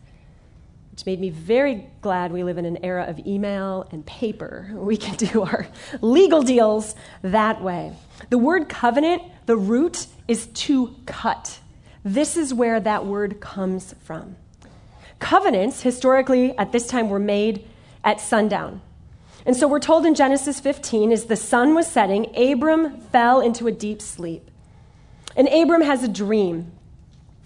Which 0.91 1.07
made 1.07 1.21
me 1.21 1.31
very 1.31 1.87
glad 2.01 2.33
we 2.33 2.43
live 2.43 2.59
in 2.59 2.65
an 2.65 2.85
era 2.85 3.05
of 3.05 3.19
email 3.27 3.87
and 3.91 4.05
paper. 4.05 4.71
We 4.75 4.97
can 4.97 5.17
do 5.17 5.43
our 5.43 5.69
legal 6.01 6.43
deals 6.43 6.95
that 7.23 7.63
way. 7.63 7.93
The 8.29 8.39
word 8.39 8.69
covenant, 8.69 9.23
the 9.47 9.57
root 9.57 10.07
is 10.29 10.47
to 10.47 10.95
cut. 11.07 11.61
This 12.05 12.37
is 12.37 12.53
where 12.55 12.81
that 12.81 13.07
word 13.07 13.41
comes 13.41 13.95
from. 14.03 14.37
Covenants, 15.19 15.83
historically, 15.83 16.57
at 16.57 16.73
this 16.73 16.87
time, 16.87 17.11
were 17.11 17.19
made 17.19 17.69
at 18.03 18.21
sundown. 18.21 18.81
And 19.47 19.57
so 19.57 19.67
we're 19.67 19.81
told 19.81 20.05
in 20.05 20.15
Genesis 20.15 20.61
15, 20.61 21.13
as 21.13 21.25
the 21.25 21.37
sun 21.37 21.75
was 21.75 21.87
setting, 21.87 22.35
Abram 22.37 23.01
fell 23.01 23.41
into 23.41 23.67
a 23.67 23.73
deep 23.73 24.03
sleep. 24.03 24.51
And 25.37 25.49
Abram 25.49 25.83
has 25.83 26.03
a 26.03 26.09
dream. 26.09 26.73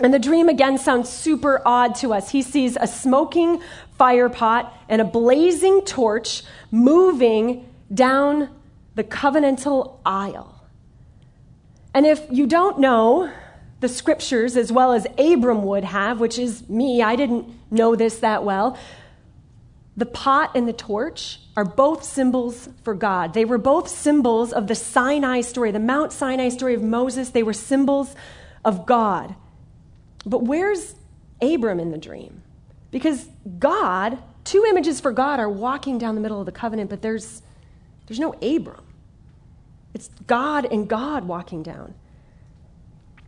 And 0.01 0.13
the 0.13 0.19
dream 0.19 0.49
again 0.49 0.77
sounds 0.79 1.09
super 1.09 1.63
odd 1.65 1.95
to 1.97 2.13
us. 2.13 2.31
He 2.31 2.43
sees 2.43 2.77
a 2.81 2.87
smoking 2.87 3.63
fire 3.97 4.29
pot 4.29 4.77
and 4.89 5.01
a 5.01 5.05
blazing 5.05 5.83
torch 5.83 6.43
moving 6.73 7.69
down 7.93 8.49
the 8.97 9.05
covenantal 9.05 9.99
aisle. 10.05 10.63
And 11.93 12.07
if 12.07 12.27
you 12.31 12.47
don't 12.47 12.81
know 12.81 13.31
the 13.81 13.89
scriptures 13.89 14.57
as 14.57 14.73
well 14.73 14.93
as 14.93 15.07
Abram 15.17 15.63
would 15.65 15.85
have, 15.85 16.19
which 16.19 16.39
is 16.39 16.69
me, 16.69 17.03
I 17.03 17.15
didn't 17.15 17.47
know 17.71 17.95
this 17.95 18.19
that 18.19 18.43
well, 18.43 18.77
the 19.97 20.07
pot 20.07 20.51
and 20.55 20.67
the 20.67 20.73
torch 20.73 21.39
are 21.57 21.65
both 21.65 22.03
symbols 22.03 22.69
for 22.83 22.95
God. 22.95 23.33
They 23.33 23.45
were 23.45 23.59
both 23.59 23.89
symbols 23.89 24.53
of 24.53 24.67
the 24.67 24.75
Sinai 24.75 25.41
story, 25.41 25.71
the 25.71 25.79
Mount 25.79 26.13
Sinai 26.13 26.49
story 26.49 26.75
of 26.75 26.83
Moses. 26.83 27.31
They 27.31 27.45
were 27.45 27.53
symbols 27.53 28.15
of 28.65 28.87
God. 28.87 29.37
But 30.27 30.43
where's 30.43 30.97
Abram 31.41 31.79
in 31.79 31.93
the 31.93 31.99
dream? 31.99 32.43
Because 32.91 33.29
God, 33.59 34.19
two 34.43 34.65
images 34.69 35.01
for 35.01 35.13
God 35.13 35.39
are 35.39 35.49
walking 35.49 35.99
down 35.99 36.17
the 36.17 36.21
middle 36.21 36.41
of 36.41 36.47
the 36.47 36.53
covenant, 36.53 36.91
but 36.91 37.03
there's, 37.03 37.43
there's 38.07 38.21
no 38.21 38.33
Abram. 38.35 38.85
It's 39.93 40.11
God 40.27 40.65
and 40.65 40.89
God 40.89 41.27
walking 41.27 41.63
down. 41.63 41.95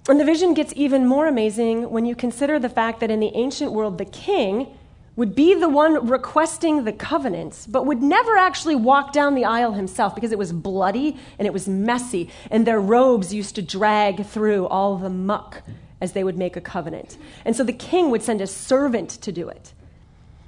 And 0.08 0.18
the 0.18 0.24
vision 0.24 0.54
gets 0.54 0.72
even 0.76 1.06
more 1.06 1.26
amazing 1.26 1.90
when 1.90 2.06
you 2.06 2.16
consider 2.16 2.58
the 2.58 2.68
fact 2.68 3.00
that 3.00 3.10
in 3.10 3.20
the 3.20 3.32
ancient 3.34 3.72
world, 3.72 3.98
the 3.98 4.04
king 4.04 4.76
would 5.16 5.34
be 5.34 5.54
the 5.54 5.68
one 5.68 6.06
requesting 6.06 6.84
the 6.84 6.92
covenants, 6.92 7.66
but 7.66 7.86
would 7.86 8.02
never 8.02 8.36
actually 8.36 8.76
walk 8.76 9.12
down 9.12 9.34
the 9.34 9.46
aisle 9.46 9.72
himself 9.72 10.14
because 10.14 10.30
it 10.30 10.38
was 10.38 10.52
bloody 10.52 11.16
and 11.38 11.46
it 11.46 11.52
was 11.52 11.66
messy, 11.66 12.30
and 12.50 12.66
their 12.66 12.80
robes 12.80 13.32
used 13.32 13.54
to 13.54 13.62
drag 13.62 14.24
through 14.26 14.66
all 14.66 14.96
the 14.96 15.08
muck 15.08 15.62
as 16.00 16.12
they 16.12 16.22
would 16.22 16.36
make 16.36 16.56
a 16.56 16.60
covenant. 16.60 17.16
And 17.44 17.56
so 17.56 17.64
the 17.64 17.72
king 17.72 18.10
would 18.10 18.22
send 18.22 18.42
a 18.42 18.46
servant 18.46 19.10
to 19.22 19.32
do 19.32 19.48
it. 19.48 19.72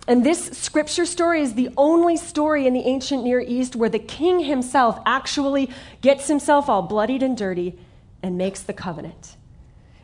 And 0.07 0.25
this 0.25 0.47
scripture 0.59 1.07
story 1.07 1.43
is 1.43 1.55
the 1.55 1.71
only 1.77 2.17
story 2.17 2.67
in 2.67 2.73
the 2.73 2.81
ancient 2.81 3.25
Near 3.25 3.41
East 3.41 3.77
where 3.77 3.91
the 3.91 3.99
king 3.99 4.41
himself 4.41 5.01
actually 5.05 5.71
gets 6.01 6.29
himself 6.29 6.69
all 6.69 6.83
bloodied 6.83 7.23
and 7.23 7.37
dirty 7.37 7.79
and 8.23 8.37
makes 8.37 8.63
the 8.63 8.73
covenant. 8.73 9.37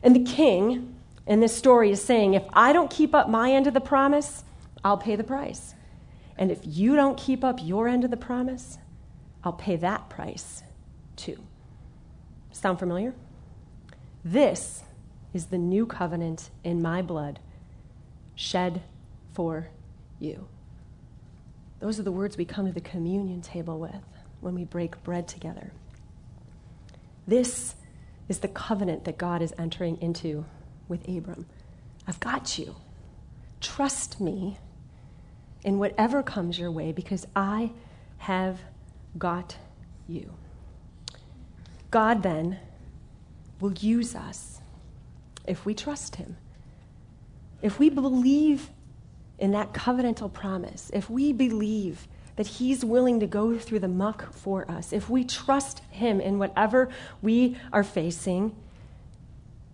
And 0.03 0.15
the 0.15 0.25
king 0.25 0.95
in 1.27 1.41
this 1.41 1.57
story 1.57 1.91
is 1.91 2.03
saying, 2.03 2.35
if 2.35 2.45
I 2.53 2.73
don't 2.75 2.91
keep 2.91 3.15
up 3.15 3.31
my 3.31 3.53
end 3.53 3.67
of 3.67 3.73
the 3.73 3.81
promise, 3.81 4.45
I'll 4.85 4.99
pay 4.99 5.17
the 5.17 5.25
price. 5.25 5.75
And 6.37 6.51
if 6.51 6.61
you 6.63 6.95
don't 6.95 7.17
keep 7.17 7.43
up 7.43 7.59
your 7.63 7.89
end 7.89 8.05
of 8.05 8.11
the 8.11 8.17
promise, 8.17 8.79
I'll 9.43 9.53
pay 9.53 9.77
that 9.77 10.11
price 10.11 10.63
too. 11.17 11.39
Sound 12.53 12.79
familiar? 12.79 13.15
This 14.25 14.85
is 15.33 15.47
the 15.47 15.59
new 15.59 15.87
covenant 15.87 16.51
in 16.63 16.81
my 16.81 17.03
blood, 17.03 17.41
shed 18.35 18.83
for 19.33 19.69
you. 20.19 20.47
Those 21.81 21.99
are 21.99 22.05
the 22.05 22.13
words 22.13 22.37
we 22.37 22.45
come 22.45 22.67
to 22.67 22.73
the 22.73 22.81
communion 22.81 23.43
table 23.43 23.79
with 23.79 24.05
when 24.41 24.55
we 24.55 24.65
break 24.65 25.03
bread 25.03 25.27
together. 25.27 25.73
This 27.27 27.75
is 28.29 28.39
the 28.39 28.49
covenant 28.49 29.05
that 29.05 29.19
God 29.19 29.43
is 29.43 29.55
entering 29.59 30.01
into 30.01 30.45
with 30.89 31.07
Abram. 31.09 31.47
I've 32.07 32.21
got 32.21 32.59
you. 32.59 32.77
Trust 33.61 34.21
me 34.21 34.59
in 35.65 35.79
whatever 35.79 36.23
comes 36.23 36.59
your 36.59 36.71
way 36.71 36.93
because 36.93 37.27
I 37.35 37.73
have 38.19 38.61
got 39.19 39.57
you. 40.07 40.33
God 41.91 42.23
then 42.23 42.59
will 43.61 43.73
use 43.73 44.15
us 44.15 44.61
if 45.47 45.65
we 45.65 45.75
trust 45.75 46.17
Him. 46.17 46.37
If 47.63 47.79
we 47.79 47.89
believe 47.89 48.71
in 49.39 49.53
that 49.53 49.73
covenantal 49.73 50.33
promise, 50.33 50.91
if 50.93 51.09
we 51.09 51.33
believe 51.33 52.07
that 52.37 52.47
He's 52.47 52.85
willing 52.85 53.21
to 53.21 53.27
go 53.27 53.59
through 53.59 53.79
the 53.79 53.89
muck 53.89 54.33
for 54.33 54.71
us, 54.71 54.93
if 54.93 55.09
we 55.09 55.25
trust 55.25 55.81
Him 55.91 56.21
in 56.21 56.39
whatever 56.39 56.89
we 57.23 57.57
are 57.73 57.85
facing, 57.85 58.55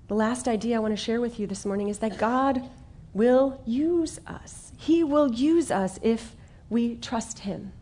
the 0.08 0.14
last 0.14 0.46
idea 0.46 0.76
I 0.76 0.78
want 0.80 0.92
to 0.92 1.02
share 1.02 1.20
with 1.20 1.40
you 1.40 1.46
this 1.46 1.64
morning 1.64 1.88
is 1.88 1.98
that 1.98 2.18
God 2.18 2.68
will 3.12 3.60
use 3.66 4.20
us. 4.26 4.72
He 4.76 5.04
will 5.04 5.32
use 5.32 5.70
us 5.70 5.98
if 6.02 6.34
we 6.68 6.96
trust 6.96 7.40
Him. 7.40 7.72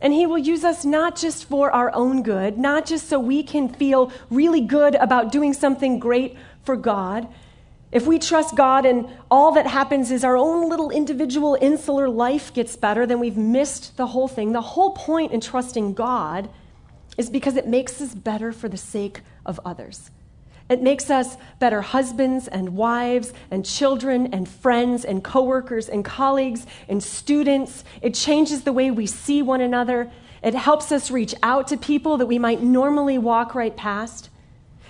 And 0.00 0.12
He 0.12 0.26
will 0.26 0.38
use 0.38 0.64
us 0.64 0.84
not 0.84 1.16
just 1.16 1.44
for 1.44 1.70
our 1.70 1.94
own 1.94 2.22
good, 2.22 2.58
not 2.58 2.86
just 2.86 3.08
so 3.08 3.18
we 3.18 3.42
can 3.42 3.68
feel 3.68 4.12
really 4.30 4.62
good 4.62 4.94
about 4.94 5.30
doing 5.30 5.52
something 5.52 5.98
great 5.98 6.36
for 6.64 6.74
God. 6.76 7.28
If 7.92 8.06
we 8.06 8.18
trust 8.18 8.56
God 8.56 8.86
and 8.86 9.08
all 9.30 9.52
that 9.52 9.66
happens 9.66 10.10
is 10.10 10.24
our 10.24 10.36
own 10.36 10.68
little 10.68 10.90
individual 10.90 11.58
insular 11.60 12.08
life 12.08 12.54
gets 12.54 12.76
better, 12.76 13.04
then 13.04 13.18
we've 13.18 13.36
missed 13.36 13.96
the 13.96 14.06
whole 14.06 14.28
thing. 14.28 14.52
The 14.52 14.60
whole 14.60 14.92
point 14.92 15.32
in 15.32 15.40
trusting 15.40 15.94
God 15.94 16.48
is 17.18 17.28
because 17.28 17.56
it 17.56 17.66
makes 17.66 18.00
us 18.00 18.14
better 18.14 18.52
for 18.52 18.68
the 18.68 18.76
sake 18.76 19.20
of 19.44 19.58
others. 19.64 20.10
It 20.70 20.82
makes 20.82 21.10
us 21.10 21.36
better 21.58 21.82
husbands 21.82 22.46
and 22.46 22.76
wives 22.76 23.32
and 23.50 23.66
children 23.66 24.32
and 24.32 24.48
friends 24.48 25.04
and 25.04 25.22
coworkers 25.22 25.88
and 25.88 26.04
colleagues 26.04 26.64
and 26.88 27.02
students. 27.02 27.82
It 28.00 28.14
changes 28.14 28.62
the 28.62 28.72
way 28.72 28.92
we 28.92 29.06
see 29.06 29.42
one 29.42 29.60
another. 29.60 30.12
It 30.44 30.54
helps 30.54 30.92
us 30.92 31.10
reach 31.10 31.34
out 31.42 31.66
to 31.68 31.76
people 31.76 32.18
that 32.18 32.26
we 32.26 32.38
might 32.38 32.62
normally 32.62 33.18
walk 33.18 33.56
right 33.56 33.76
past. 33.76 34.30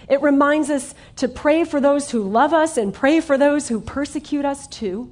It 0.07 0.21
reminds 0.21 0.69
us 0.69 0.95
to 1.17 1.29
pray 1.29 1.65
for 1.65 1.81
those 1.81 2.11
who 2.11 2.23
love 2.23 2.53
us 2.53 2.77
and 2.77 2.93
pray 2.93 3.21
for 3.21 3.39
those 3.39 3.69
who 3.69 3.81
persecute 3.81 4.45
us 4.45 4.67
too. 4.67 5.11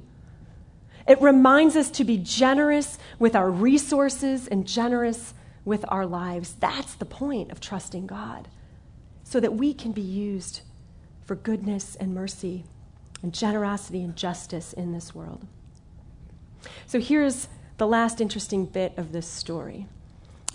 It 1.07 1.19
reminds 1.19 1.75
us 1.75 1.89
to 1.91 2.03
be 2.03 2.17
generous 2.17 2.99
with 3.17 3.35
our 3.35 3.49
resources 3.49 4.47
and 4.47 4.67
generous 4.67 5.33
with 5.65 5.83
our 5.87 6.05
lives. 6.05 6.53
That's 6.59 6.93
the 6.93 7.05
point 7.05 7.51
of 7.51 7.59
trusting 7.59 8.05
God 8.05 8.47
so 9.29 9.39
that 9.39 9.53
we 9.53 9.75
can 9.75 9.91
be 9.91 10.01
used 10.01 10.61
for 11.23 11.35
goodness 11.35 11.95
and 11.97 12.15
mercy 12.15 12.63
and 13.21 13.31
generosity 13.31 14.01
and 14.01 14.15
justice 14.15 14.73
in 14.73 14.91
this 14.91 15.13
world. 15.13 15.45
So 16.87 16.99
here's 16.99 17.47
the 17.77 17.85
last 17.85 18.19
interesting 18.21 18.65
bit 18.65 18.97
of 18.97 19.11
this 19.11 19.27
story. 19.27 19.85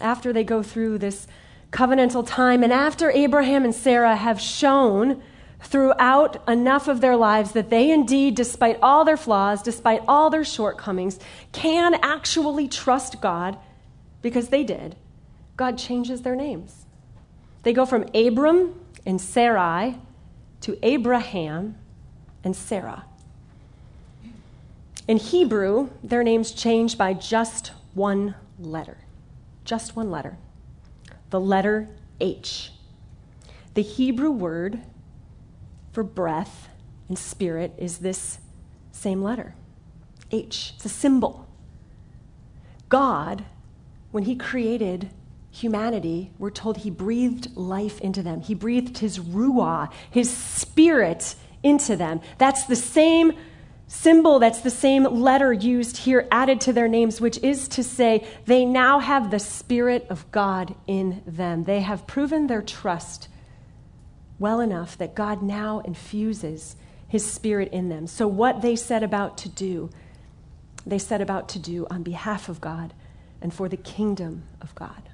After 0.00 0.32
they 0.32 0.42
go 0.42 0.60
through 0.64 0.98
this 0.98 1.28
covenantal 1.70 2.26
time, 2.26 2.64
and 2.64 2.72
after 2.72 3.12
Abraham 3.12 3.64
and 3.64 3.72
Sarah 3.72 4.16
have 4.16 4.40
shown 4.40 5.22
throughout 5.60 6.42
enough 6.48 6.88
of 6.88 7.00
their 7.00 7.16
lives 7.16 7.52
that 7.52 7.70
they 7.70 7.92
indeed, 7.92 8.34
despite 8.34 8.80
all 8.82 9.04
their 9.04 9.16
flaws, 9.16 9.62
despite 9.62 10.02
all 10.08 10.30
their 10.30 10.44
shortcomings, 10.44 11.20
can 11.52 11.94
actually 12.02 12.66
trust 12.66 13.20
God 13.20 13.56
because 14.20 14.48
they 14.48 14.64
did, 14.64 14.96
God 15.56 15.78
changes 15.78 16.22
their 16.22 16.34
names. 16.34 16.83
They 17.64 17.72
go 17.72 17.86
from 17.86 18.04
Abram 18.14 18.78
and 19.06 19.20
Sarai 19.20 19.98
to 20.60 20.78
Abraham 20.82 21.76
and 22.44 22.54
Sarah. 22.54 23.06
In 25.08 25.16
Hebrew, 25.16 25.90
their 26.02 26.22
names 26.22 26.52
change 26.52 26.96
by 26.96 27.14
just 27.14 27.72
one 27.94 28.34
letter. 28.58 28.98
Just 29.64 29.96
one 29.96 30.10
letter. 30.10 30.36
The 31.30 31.40
letter 31.40 31.88
H. 32.20 32.70
The 33.72 33.82
Hebrew 33.82 34.30
word 34.30 34.80
for 35.92 36.02
breath 36.02 36.68
and 37.08 37.18
spirit 37.18 37.72
is 37.78 37.98
this 37.98 38.38
same 38.92 39.22
letter 39.22 39.54
H. 40.30 40.72
It's 40.76 40.84
a 40.84 40.88
symbol. 40.90 41.46
God, 42.88 43.44
when 44.10 44.24
He 44.24 44.36
created 44.36 45.10
humanity, 45.54 46.32
we're 46.38 46.50
told 46.50 46.78
he 46.78 46.90
breathed 46.90 47.56
life 47.56 48.00
into 48.00 48.22
them. 48.22 48.40
He 48.40 48.54
breathed 48.54 48.98
his 48.98 49.20
ruah, 49.20 49.90
his 50.10 50.28
spirit 50.28 51.36
into 51.62 51.94
them. 51.94 52.20
That's 52.38 52.64
the 52.64 52.74
same 52.76 53.32
symbol, 53.86 54.40
that's 54.40 54.62
the 54.62 54.70
same 54.70 55.04
letter 55.04 55.52
used 55.52 55.98
here, 55.98 56.26
added 56.32 56.60
to 56.62 56.72
their 56.72 56.88
names, 56.88 57.20
which 57.20 57.38
is 57.38 57.68
to 57.68 57.84
say, 57.84 58.26
they 58.46 58.64
now 58.64 58.98
have 58.98 59.30
the 59.30 59.38
Spirit 59.38 60.06
of 60.10 60.30
God 60.32 60.74
in 60.88 61.22
them. 61.24 61.64
They 61.64 61.80
have 61.80 62.06
proven 62.06 62.48
their 62.48 62.62
trust 62.62 63.28
well 64.40 64.58
enough 64.58 64.98
that 64.98 65.14
God 65.14 65.42
now 65.42 65.80
infuses 65.80 66.74
his 67.06 67.24
Spirit 67.24 67.72
in 67.72 67.88
them. 67.88 68.08
So, 68.08 68.26
what 68.26 68.62
they 68.62 68.74
set 68.74 69.04
about 69.04 69.38
to 69.38 69.48
do, 69.48 69.90
they 70.84 70.98
set 70.98 71.20
about 71.20 71.48
to 71.50 71.60
do 71.60 71.86
on 71.88 72.02
behalf 72.02 72.48
of 72.48 72.60
God 72.60 72.92
and 73.40 73.54
for 73.54 73.68
the 73.68 73.76
kingdom 73.76 74.42
of 74.60 74.74
God. 74.74 75.10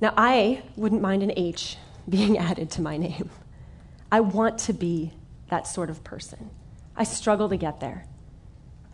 Now, 0.00 0.12
I 0.16 0.62
wouldn't 0.76 1.00
mind 1.00 1.22
an 1.22 1.32
H 1.36 1.76
being 2.08 2.38
added 2.38 2.70
to 2.72 2.82
my 2.82 2.96
name. 2.96 3.30
I 4.10 4.20
want 4.20 4.58
to 4.60 4.72
be 4.72 5.12
that 5.48 5.66
sort 5.66 5.90
of 5.90 6.04
person. 6.04 6.50
I 6.96 7.04
struggle 7.04 7.48
to 7.48 7.56
get 7.56 7.80
there. 7.80 8.06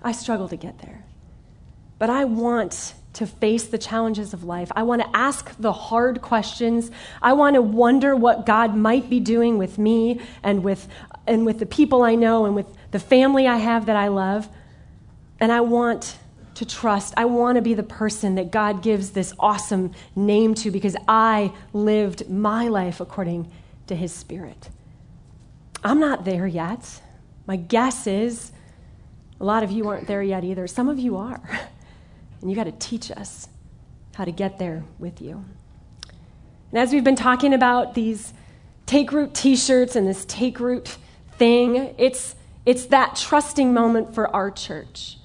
I 0.02 0.12
struggle 0.12 0.48
to 0.48 0.56
get 0.56 0.80
there. 0.80 1.04
But 1.98 2.10
I 2.10 2.24
want 2.24 2.94
to 3.14 3.26
face 3.26 3.66
the 3.66 3.78
challenges 3.78 4.32
of 4.32 4.42
life. 4.42 4.72
I 4.74 4.82
want 4.82 5.02
to 5.02 5.16
ask 5.16 5.54
the 5.58 5.72
hard 5.72 6.22
questions. 6.22 6.90
I 7.20 7.34
want 7.34 7.54
to 7.54 7.62
wonder 7.62 8.16
what 8.16 8.46
God 8.46 8.74
might 8.74 9.10
be 9.10 9.20
doing 9.20 9.58
with 9.58 9.78
me 9.78 10.20
and 10.42 10.64
with, 10.64 10.88
and 11.26 11.44
with 11.44 11.58
the 11.58 11.66
people 11.66 12.02
I 12.02 12.14
know 12.14 12.46
and 12.46 12.54
with 12.54 12.66
the 12.90 12.98
family 12.98 13.46
I 13.46 13.58
have 13.58 13.86
that 13.86 13.96
I 13.96 14.08
love. 14.08 14.48
And 15.38 15.52
I 15.52 15.60
want 15.60 16.16
to 16.54 16.66
trust. 16.66 17.14
I 17.16 17.24
want 17.24 17.56
to 17.56 17.62
be 17.62 17.74
the 17.74 17.82
person 17.82 18.34
that 18.36 18.50
God 18.50 18.82
gives 18.82 19.10
this 19.10 19.32
awesome 19.38 19.92
name 20.14 20.54
to 20.56 20.70
because 20.70 20.96
I 21.08 21.52
lived 21.72 22.28
my 22.28 22.68
life 22.68 23.00
according 23.00 23.50
to 23.86 23.96
His 23.96 24.12
Spirit. 24.12 24.68
I'm 25.84 25.98
not 25.98 26.24
there 26.24 26.46
yet. 26.46 27.00
My 27.46 27.56
guess 27.56 28.06
is 28.06 28.52
a 29.40 29.44
lot 29.44 29.62
of 29.62 29.70
you 29.70 29.88
aren't 29.88 30.06
there 30.06 30.22
yet 30.22 30.44
either. 30.44 30.66
Some 30.66 30.88
of 30.88 30.98
you 30.98 31.16
are. 31.16 31.40
And 32.40 32.50
you 32.50 32.56
got 32.56 32.64
to 32.64 32.72
teach 32.72 33.08
us 33.12 33.48
how 34.16 34.24
to 34.24 34.32
get 34.32 34.58
there 34.58 34.82
with 34.98 35.22
you. 35.22 35.44
And 36.72 36.80
as 36.80 36.92
we've 36.92 37.04
been 37.04 37.14
talking 37.14 37.54
about 37.54 37.94
these 37.94 38.34
take 38.84 39.12
root 39.12 39.32
t 39.32 39.54
shirts 39.54 39.94
and 39.94 40.08
this 40.08 40.24
take 40.24 40.58
root 40.58 40.96
thing, 41.38 41.94
it's, 41.98 42.34
it's 42.66 42.86
that 42.86 43.14
trusting 43.14 43.72
moment 43.72 44.12
for 44.12 44.34
our 44.34 44.50
church. 44.50 45.18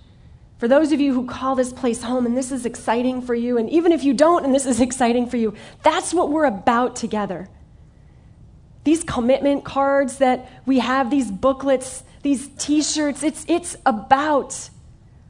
For 0.58 0.68
those 0.68 0.92
of 0.92 1.00
you 1.00 1.14
who 1.14 1.26
call 1.26 1.56
this 1.56 1.72
place 1.72 2.02
home 2.02 2.26
and 2.26 2.36
this 2.36 2.52
is 2.52 2.66
exciting 2.66 3.22
for 3.22 3.36
you, 3.36 3.58
and 3.58 3.70
even 3.70 3.92
if 3.92 4.04
you 4.04 4.14
don't 4.14 4.44
and 4.44 4.54
this 4.54 4.66
is 4.66 4.82
exciting 4.88 5.30
for 5.30 5.38
you, 5.38 5.54
that's 5.84 6.14
what 6.14 6.30
we're 6.30 6.46
about 6.46 6.96
together. 6.96 7.48
These 8.84 9.04
commitment 9.04 9.66
cards 9.66 10.18
that 10.18 10.50
we 10.66 10.80
have, 10.80 11.10
these 11.10 11.30
booklets, 11.30 12.04
these 12.24 12.48
t 12.58 12.82
shirts, 12.82 13.22
it's, 13.22 13.46
it's 13.48 13.76
about 13.86 14.70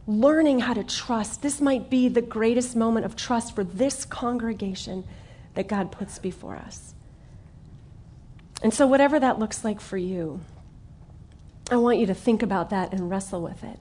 learning 0.05 0.59
how 0.59 0.73
to 0.73 0.83
trust. 0.83 1.41
This 1.41 1.59
might 1.59 1.89
be 1.89 2.07
the 2.07 2.21
greatest 2.21 2.75
moment 2.75 3.05
of 3.05 3.15
trust 3.15 3.55
for 3.55 3.63
this 3.63 4.05
congregation 4.05 5.03
that 5.55 5.67
God 5.67 5.91
puts 5.91 6.19
before 6.19 6.55
us. 6.55 6.93
And 8.61 8.73
so, 8.73 8.87
whatever 8.87 9.19
that 9.19 9.39
looks 9.39 9.63
like 9.63 9.81
for 9.81 9.97
you, 9.97 10.39
I 11.69 11.75
want 11.77 11.97
you 11.97 12.05
to 12.05 12.13
think 12.13 12.41
about 12.41 12.69
that 12.69 12.93
and 12.93 13.09
wrestle 13.09 13.41
with 13.41 13.63
it. 13.63 13.79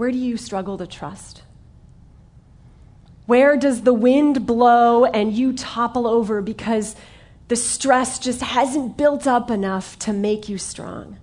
Where 0.00 0.10
do 0.10 0.16
you 0.16 0.38
struggle 0.38 0.78
to 0.78 0.86
trust? 0.86 1.42
Where 3.26 3.58
does 3.58 3.82
the 3.82 3.92
wind 3.92 4.46
blow 4.46 5.04
and 5.04 5.30
you 5.30 5.52
topple 5.52 6.06
over 6.06 6.40
because 6.40 6.96
the 7.48 7.56
stress 7.56 8.18
just 8.18 8.40
hasn't 8.40 8.96
built 8.96 9.26
up 9.26 9.50
enough 9.50 9.98
to 9.98 10.14
make 10.14 10.48
you 10.48 10.56
strong? 10.56 11.18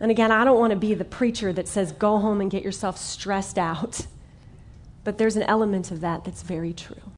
And 0.00 0.10
again, 0.10 0.32
I 0.32 0.42
don't 0.42 0.58
want 0.58 0.72
to 0.72 0.76
be 0.76 0.94
the 0.94 1.04
preacher 1.04 1.52
that 1.52 1.68
says, 1.68 1.92
go 1.92 2.18
home 2.18 2.40
and 2.40 2.50
get 2.50 2.64
yourself 2.64 2.98
stressed 2.98 3.56
out. 3.56 4.08
But 5.04 5.18
there's 5.18 5.36
an 5.36 5.44
element 5.44 5.92
of 5.92 6.00
that 6.00 6.24
that's 6.24 6.42
very 6.42 6.72
true. 6.72 7.12